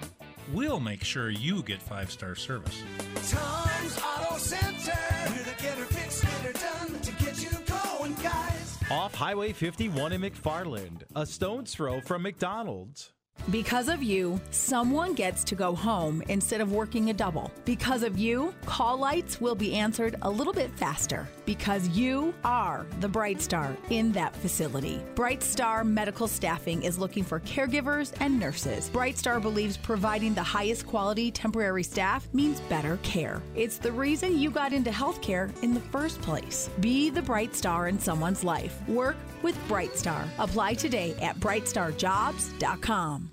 [0.51, 2.81] We'll make sure you get five star service.
[3.29, 4.97] Tom's Auto Center.
[5.27, 8.79] We're the getter fix, getter done to get you going, guys.
[8.89, 13.11] Off Highway 51 in McFarland, a stone's throw from McDonald's.
[13.51, 17.51] Because of you, someone gets to go home instead of working a double.
[17.63, 21.27] Because of you, call lights will be answered a little bit faster.
[21.45, 24.99] Because you are the Bright Star in that facility.
[25.13, 28.89] Bright Star Medical Staffing is looking for caregivers and nurses.
[28.89, 33.43] Bright Star believes providing the highest quality temporary staff means better care.
[33.53, 36.67] It's the reason you got into healthcare in the first place.
[36.79, 38.75] Be the bright star in someone's life.
[38.87, 40.25] Work with Bright Star.
[40.39, 43.24] Apply today at brightstarjobs.com.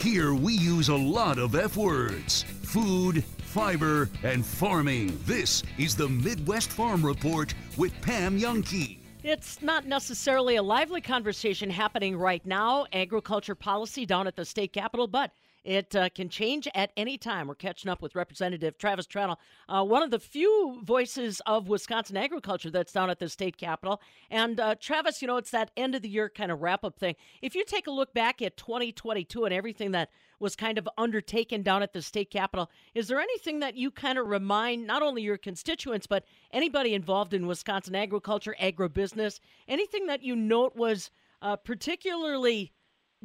[0.00, 5.18] Here we use a lot of F words food, fiber, and farming.
[5.26, 8.96] This is the Midwest Farm Report with Pam Jahnke.
[9.22, 14.72] It's not necessarily a lively conversation happening right now, agriculture policy down at the state
[14.72, 15.32] capitol, but
[15.64, 17.46] It uh, can change at any time.
[17.46, 19.36] We're catching up with Representative Travis Tranel,
[19.68, 24.00] uh, one of the few voices of Wisconsin agriculture that's down at the state capitol.
[24.30, 26.98] And uh, Travis, you know, it's that end of the year kind of wrap up
[26.98, 27.14] thing.
[27.42, 30.08] If you take a look back at 2022 and everything that
[30.38, 34.18] was kind of undertaken down at the state capitol, is there anything that you kind
[34.18, 40.22] of remind not only your constituents, but anybody involved in Wisconsin agriculture, agribusiness, anything that
[40.22, 41.10] you note was
[41.42, 42.72] uh, particularly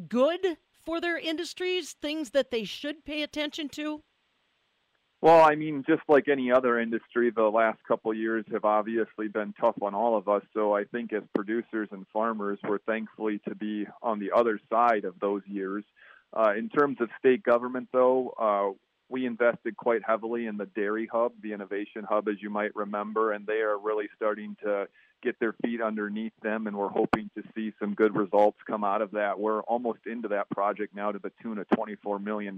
[0.09, 4.01] good for their industries, things that they should pay attention to?
[5.21, 9.53] Well, I mean, just like any other industry, the last couple years have obviously been
[9.59, 10.43] tough on all of us.
[10.53, 15.03] So I think as producers and farmers, we're thankfully to be on the other side
[15.03, 15.83] of those years.
[16.31, 18.77] Uh, in terms of state government, though, uh,
[19.09, 23.31] we invested quite heavily in the Dairy Hub, the Innovation Hub, as you might remember,
[23.31, 24.87] and they are really starting to
[25.21, 29.01] get their feet underneath them, and we're hoping to see some good results come out
[29.01, 29.39] of that.
[29.39, 32.57] We're almost into that project now to the tune of $24 million.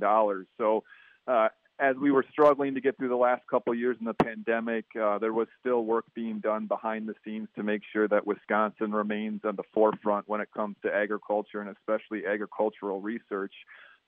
[0.58, 0.84] So,
[1.28, 1.50] uh,
[1.80, 4.86] as we were struggling to get through the last couple of years in the pandemic,
[5.00, 8.92] uh, there was still work being done behind the scenes to make sure that Wisconsin
[8.92, 13.54] remains on the forefront when it comes to agriculture and especially agricultural research.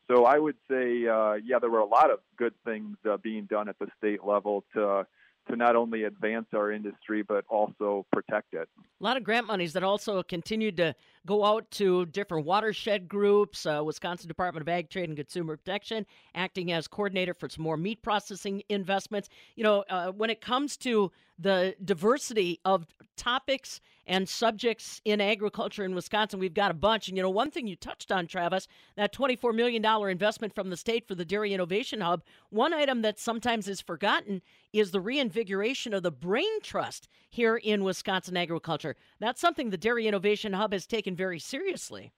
[0.10, 3.46] So I would say, uh, yeah, there were a lot of good things uh, being
[3.46, 5.06] done at the state level to
[5.50, 8.70] to not only advance our industry but also protect it.
[8.78, 10.96] A lot of grant monies that also continued to
[11.26, 13.66] go out to different watershed groups.
[13.66, 17.78] Uh, Wisconsin Department of Ag, Trade, and Consumer Protection acting as coordinator for some more
[17.78, 19.30] meat processing investments.
[19.56, 22.86] You know, uh, when it comes to the diversity of
[23.16, 27.08] topics and subjects in agriculture in Wisconsin, we've got a bunch.
[27.08, 30.78] And, you know, one thing you touched on, Travis, that $24 million investment from the
[30.78, 34.42] state for the Dairy Innovation Hub, one item that sometimes is forgotten
[34.74, 38.96] is the reinvigoration of the Brain Trust here in Wisconsin agriculture.
[39.20, 42.12] That's something the Dairy Innovation Hub has taken very seriously.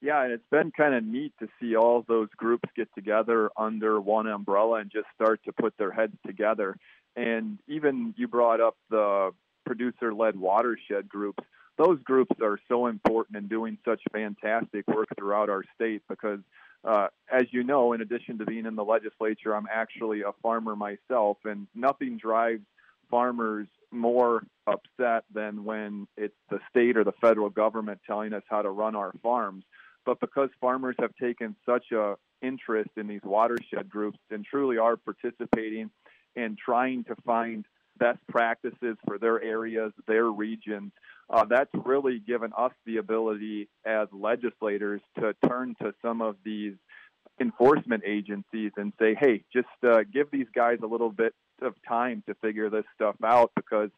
[0.00, 4.00] Yeah, and it's been kind of neat to see all those groups get together under
[4.00, 6.76] one umbrella and just start to put their heads together.
[7.14, 9.30] And even you brought up the
[9.64, 11.42] producer led watershed groups.
[11.76, 16.40] Those groups are so important in doing such fantastic work throughout our state because,
[16.84, 20.76] uh, as you know, in addition to being in the legislature, I'm actually a farmer
[20.76, 22.62] myself, and nothing drives
[23.10, 28.62] farmers more upset than when it's the state or the federal government telling us how
[28.62, 29.64] to run our farms.
[30.04, 34.96] But because farmers have taken such a interest in these watershed groups and truly are
[34.96, 35.90] participating
[36.36, 37.64] and trying to find
[37.98, 40.92] best practices for their areas, their regions,
[41.30, 46.74] uh, that's really given us the ability as legislators to turn to some of these
[47.40, 52.22] enforcement agencies and say, hey, just uh, give these guys a little bit of time
[52.26, 53.90] to figure this stuff out because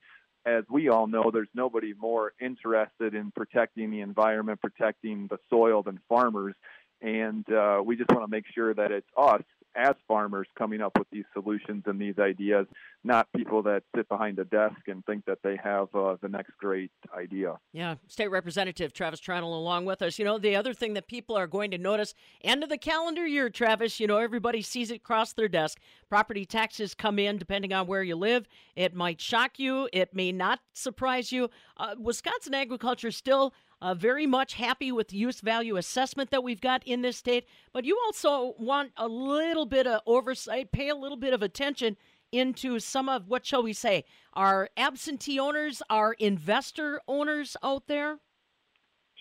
[0.47, 5.83] as we all know, there's nobody more interested in protecting the environment, protecting the soil
[5.83, 6.55] than farmers.
[7.03, 9.43] And uh, we just want to make sure that it's us
[9.77, 12.67] as farmers coming up with these solutions and these ideas,
[13.05, 16.53] not people that sit behind a desk and think that they have uh, the next
[16.59, 17.57] great idea.
[17.73, 20.19] Yeah, State Representative Travis Tranel along with us.
[20.19, 23.27] You know, the other thing that people are going to notice, end of the calendar
[23.27, 25.79] year, Travis, you know, everybody sees it cross their desk.
[26.09, 28.49] Property taxes come in depending on where you live.
[28.75, 31.51] It might shock you, it may not surprise you.
[31.77, 36.61] Uh, Wisconsin agriculture still uh, very much happy with the use value assessment that we've
[36.61, 40.95] got in this state, but you also want a little bit of oversight, pay a
[40.95, 41.97] little bit of attention
[42.33, 48.19] into some of what shall we say, our absentee owners, our investor owners out there?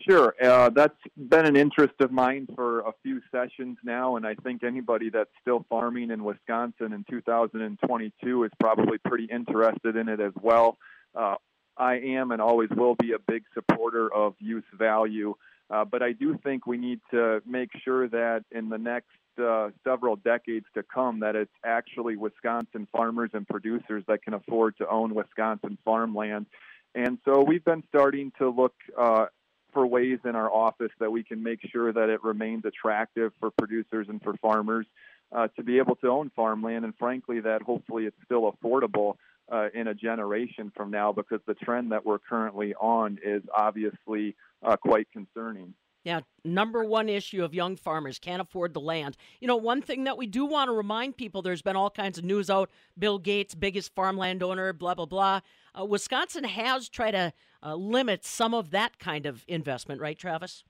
[0.07, 0.35] Sure.
[0.43, 4.63] Uh, that's been an interest of mine for a few sessions now, and I think
[4.63, 10.33] anybody that's still farming in Wisconsin in 2022 is probably pretty interested in it as
[10.41, 10.77] well.
[11.15, 11.35] Uh,
[11.77, 15.35] I am and always will be a big supporter of use value,
[15.69, 19.09] uh, but I do think we need to make sure that in the next
[19.41, 24.77] uh, several decades to come, that it's actually Wisconsin farmers and producers that can afford
[24.77, 26.45] to own Wisconsin farmland.
[26.93, 29.25] And so we've been starting to look uh,
[29.73, 33.51] for ways in our office that we can make sure that it remains attractive for
[33.51, 34.85] producers and for farmers
[35.33, 39.15] uh, to be able to own farmland, and frankly, that hopefully it's still affordable
[39.51, 44.35] uh, in a generation from now because the trend that we're currently on is obviously
[44.63, 45.73] uh, quite concerning.
[46.03, 49.17] Yeah, number one issue of young farmers can't afford the land.
[49.41, 52.19] You know, one thing that we do want to remind people there's been all kinds
[52.19, 55.41] of news out Bill Gates, biggest farmland owner, blah, blah, blah.
[55.77, 57.33] Uh, Wisconsin has tried to
[57.63, 60.63] uh, limit some of that kind of investment, right, Travis?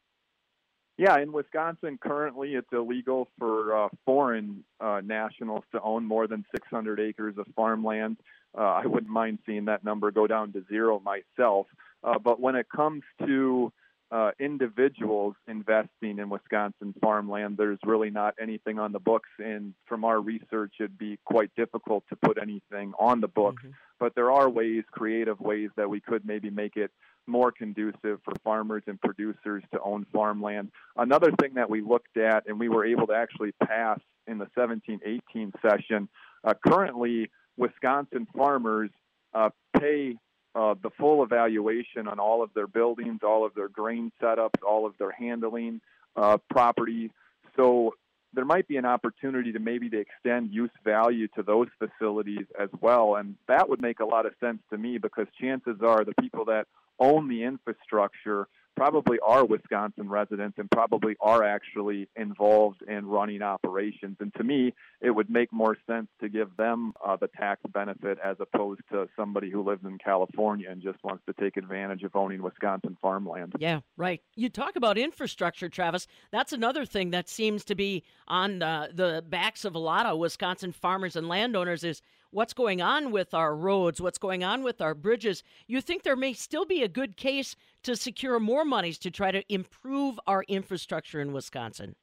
[0.98, 6.46] Yeah, in Wisconsin, currently it's illegal for uh, foreign uh, nationals to own more than
[6.52, 8.16] 600 acres of farmland.
[8.58, 11.68] Uh, I wouldn't mind seeing that number go down to zero myself.
[12.03, 13.72] Uh, but when it comes to
[14.12, 19.30] uh, individuals investing in Wisconsin farmland, there's really not anything on the books.
[19.39, 23.64] And from our research, it'd be quite difficult to put anything on the books.
[23.99, 26.91] But there are ways, creative ways, that we could maybe make it
[27.28, 30.72] more conducive for farmers and producers to own farmland.
[30.95, 34.47] Another thing that we looked at and we were able to actually pass in the
[34.56, 36.08] 17 18 session
[36.43, 38.89] uh, currently, Wisconsin farmers
[39.34, 39.49] uh,
[39.80, 40.16] pay
[40.56, 44.86] uh, the full evaluation on all of their buildings, all of their grain setups, all
[44.86, 45.82] of their handling
[46.16, 47.12] uh, property.
[47.58, 47.93] So
[48.34, 52.70] there might be an opportunity to maybe to extend use value to those facilities as
[52.82, 56.14] well, and that would make a lot of sense to me because chances are the
[56.22, 56.68] people that
[56.99, 64.18] own the infrastructure probably are Wisconsin residents and probably are actually involved in running operations.
[64.20, 68.18] And to me, it would make more sense to give them uh, the tax benefit
[68.24, 72.16] as opposed to somebody who lives in California and just wants to take advantage of
[72.16, 73.54] owning Wisconsin farmland.
[73.60, 74.22] Yeah, right.
[74.36, 76.08] You talk about infrastructure, Travis.
[76.32, 80.18] That's another thing that seems to be on uh, the backs of a lot of
[80.18, 82.02] Wisconsin farmers and landowners is
[82.32, 85.42] what's going on with our roads, what's going on with our bridges.
[85.68, 87.56] You think there may still be a good case
[87.86, 91.96] to secure more monies to try to improve our infrastructure in Wisconsin?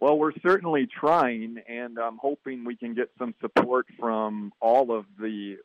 [0.00, 5.04] Well, we're certainly trying, and I'm hoping we can get some support from all of
[5.18, 5.56] the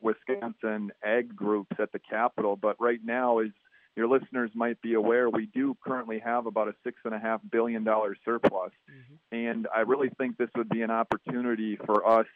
[0.00, 2.56] Wisconsin ag groups at the Capitol.
[2.56, 3.48] But right now, as
[3.96, 7.40] your listeners might be aware, we do currently have about a six and a half
[7.50, 9.36] billion dollar surplus, mm-hmm.
[9.36, 12.26] and I really think this would be an opportunity for us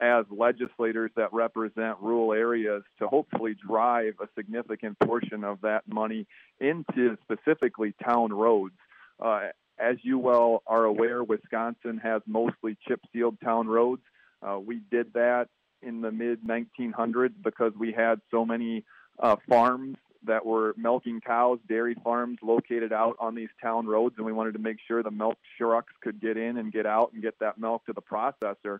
[0.00, 6.26] as legislators that represent rural areas to hopefully drive a significant portion of that money
[6.60, 8.74] into specifically town roads.
[9.20, 14.02] Uh, as you well are aware, Wisconsin has mostly chip sealed town roads.
[14.42, 15.48] Uh, we did that
[15.82, 18.84] in the mid 1900s because we had so many
[19.18, 24.26] uh, farms that were milking cows, dairy farms located out on these town roads, and
[24.26, 27.22] we wanted to make sure the milk trucks could get in and get out and
[27.22, 28.78] get that milk to the processor.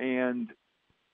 [0.00, 0.50] And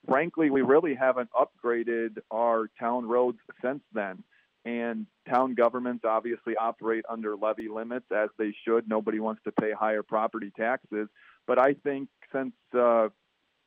[0.08, 4.22] frankly, we really haven't upgraded our town roads since then.
[4.64, 8.88] And town governments obviously operate under levy limits as they should.
[8.88, 11.08] Nobody wants to pay higher property taxes.
[11.46, 13.08] But I think since uh,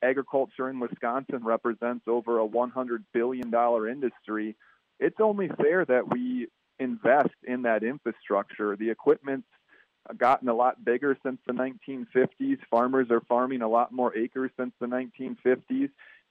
[0.02, 3.54] agriculture in Wisconsin represents over a $100 billion
[3.90, 4.56] industry,
[5.00, 6.48] it's only fair that we
[6.80, 8.76] invest in that infrastructure.
[8.76, 9.48] The equipment's
[10.18, 12.58] gotten a lot bigger since the 1950s.
[12.70, 15.90] Farmers are farming a lot more acres since the 1950s.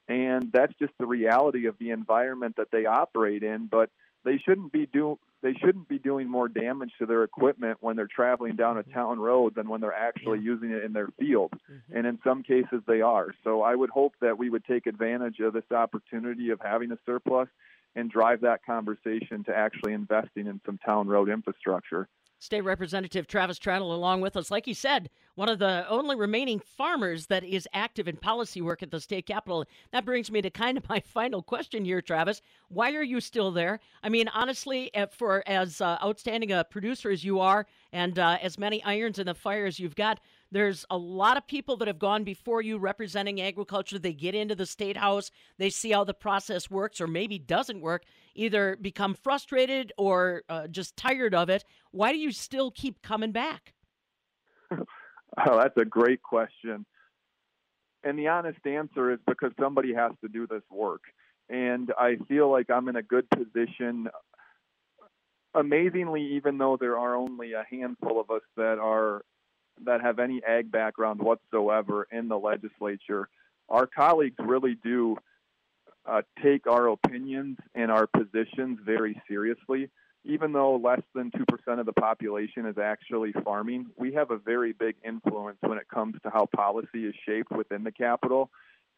[0.09, 3.67] And that's just the reality of the environment that they operate in.
[3.71, 3.91] But
[4.25, 8.09] they shouldn't be do they shouldn't be doing more damage to their equipment when they're
[8.09, 8.93] traveling down a mm-hmm.
[8.93, 11.53] town road than when they're actually using it in their field.
[11.53, 11.97] Mm-hmm.
[11.97, 13.29] And in some cases they are.
[13.45, 16.99] So I would hope that we would take advantage of this opportunity of having a
[17.07, 17.49] surplus
[17.95, 22.09] and drive that conversation to actually investing in some town road infrastructure.
[22.39, 24.51] State Representative Travis Tranel along with us.
[24.51, 28.83] Like he said, one of the only remaining farmers that is active in policy work
[28.83, 29.65] at the state capitol.
[29.93, 32.43] That brings me to kind of my final question here, Travis.
[32.69, 33.81] Why are you still there?
[34.03, 38.39] I mean, honestly, eh, for as uh, outstanding a producer as you are and uh,
[38.43, 40.21] as many irons in the fire as you've got,
[40.51, 43.99] there's a lot of people that have gone before you representing agriculture.
[43.99, 47.81] They get into the state house, they see how the process works or maybe doesn't
[47.81, 51.65] work, either become frustrated or uh, just tired of it.
[51.91, 53.75] Why do you still keep coming back?
[55.47, 56.85] Oh, that's a great question.
[58.03, 61.03] And the honest answer is because somebody has to do this work.
[61.49, 64.09] And I feel like I'm in a good position.
[65.55, 69.23] Amazingly, even though there are only a handful of us that are
[69.85, 73.29] that have any ag background whatsoever in the legislature,
[73.69, 75.17] our colleagues really do
[76.07, 79.91] uh, take our opinions and our positions very seriously.
[80.25, 84.73] Even though less than 2% of the population is actually farming, we have a very
[84.73, 88.51] big influence when it comes to how policy is shaped within the Capitol.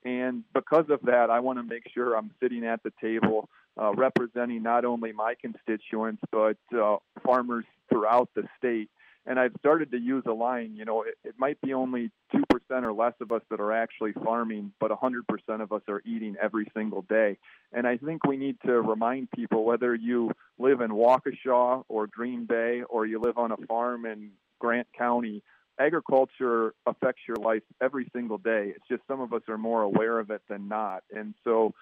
[0.05, 3.49] And because of that, I want to make sure I'm sitting at the table
[3.81, 8.91] uh, representing not only my constituents, but uh, farmers throughout the state
[9.27, 10.75] and I've started to use a line.
[10.77, 13.73] You know, it, it might be only two percent or less of us that are
[13.73, 17.39] actually farming, but hundred percent of us are eating every single day.
[17.73, 22.47] And I think we need to remind people whether you live in Waukesha or Green
[22.47, 25.43] Bay or you live on a farm in Grant County.
[25.79, 28.73] Agriculture affects your life every single day.
[28.77, 31.05] It's just some of us are more aware of it than not.
[31.11, 31.73] And so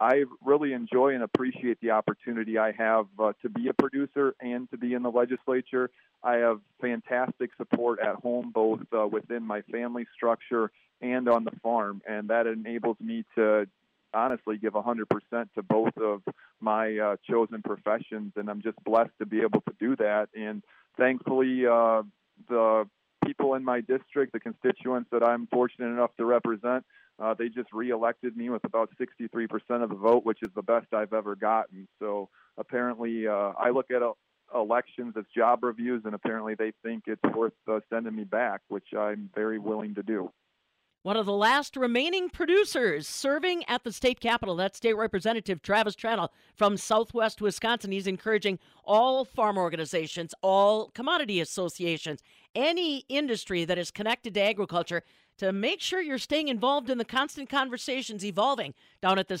[0.00, 4.70] I really enjoy and appreciate the opportunity I have uh, to be a producer and
[4.70, 5.90] to be in the legislature.
[6.22, 10.70] I have fantastic support at home, both uh, within my family structure
[11.00, 13.66] and on the farm, and that enables me to
[14.14, 15.04] honestly give 100%
[15.54, 16.22] to both of
[16.60, 20.28] my uh, chosen professions, and I'm just blessed to be able to do that.
[20.34, 20.62] And
[20.96, 22.02] thankfully, uh,
[22.48, 22.88] the
[23.24, 26.84] people in my district, the constituents that I'm fortunate enough to represent,
[27.18, 30.86] uh, they just reelected me with about 63% of the vote, which is the best
[30.92, 31.88] I've ever gotten.
[31.98, 34.12] So apparently, uh, I look at uh,
[34.54, 38.88] elections as job reviews, and apparently they think it's worth uh, sending me back, which
[38.96, 40.30] I'm very willing to do.
[41.02, 45.94] One of the last remaining producers serving at the state capitol, that's State Representative Travis
[45.94, 47.92] Tranel from Southwest Wisconsin.
[47.92, 52.20] He's encouraging all farm organizations, all commodity associations,
[52.54, 55.02] any industry that is connected to agriculture
[55.38, 59.36] to make sure you're staying involved in the constant conversations evolving down at the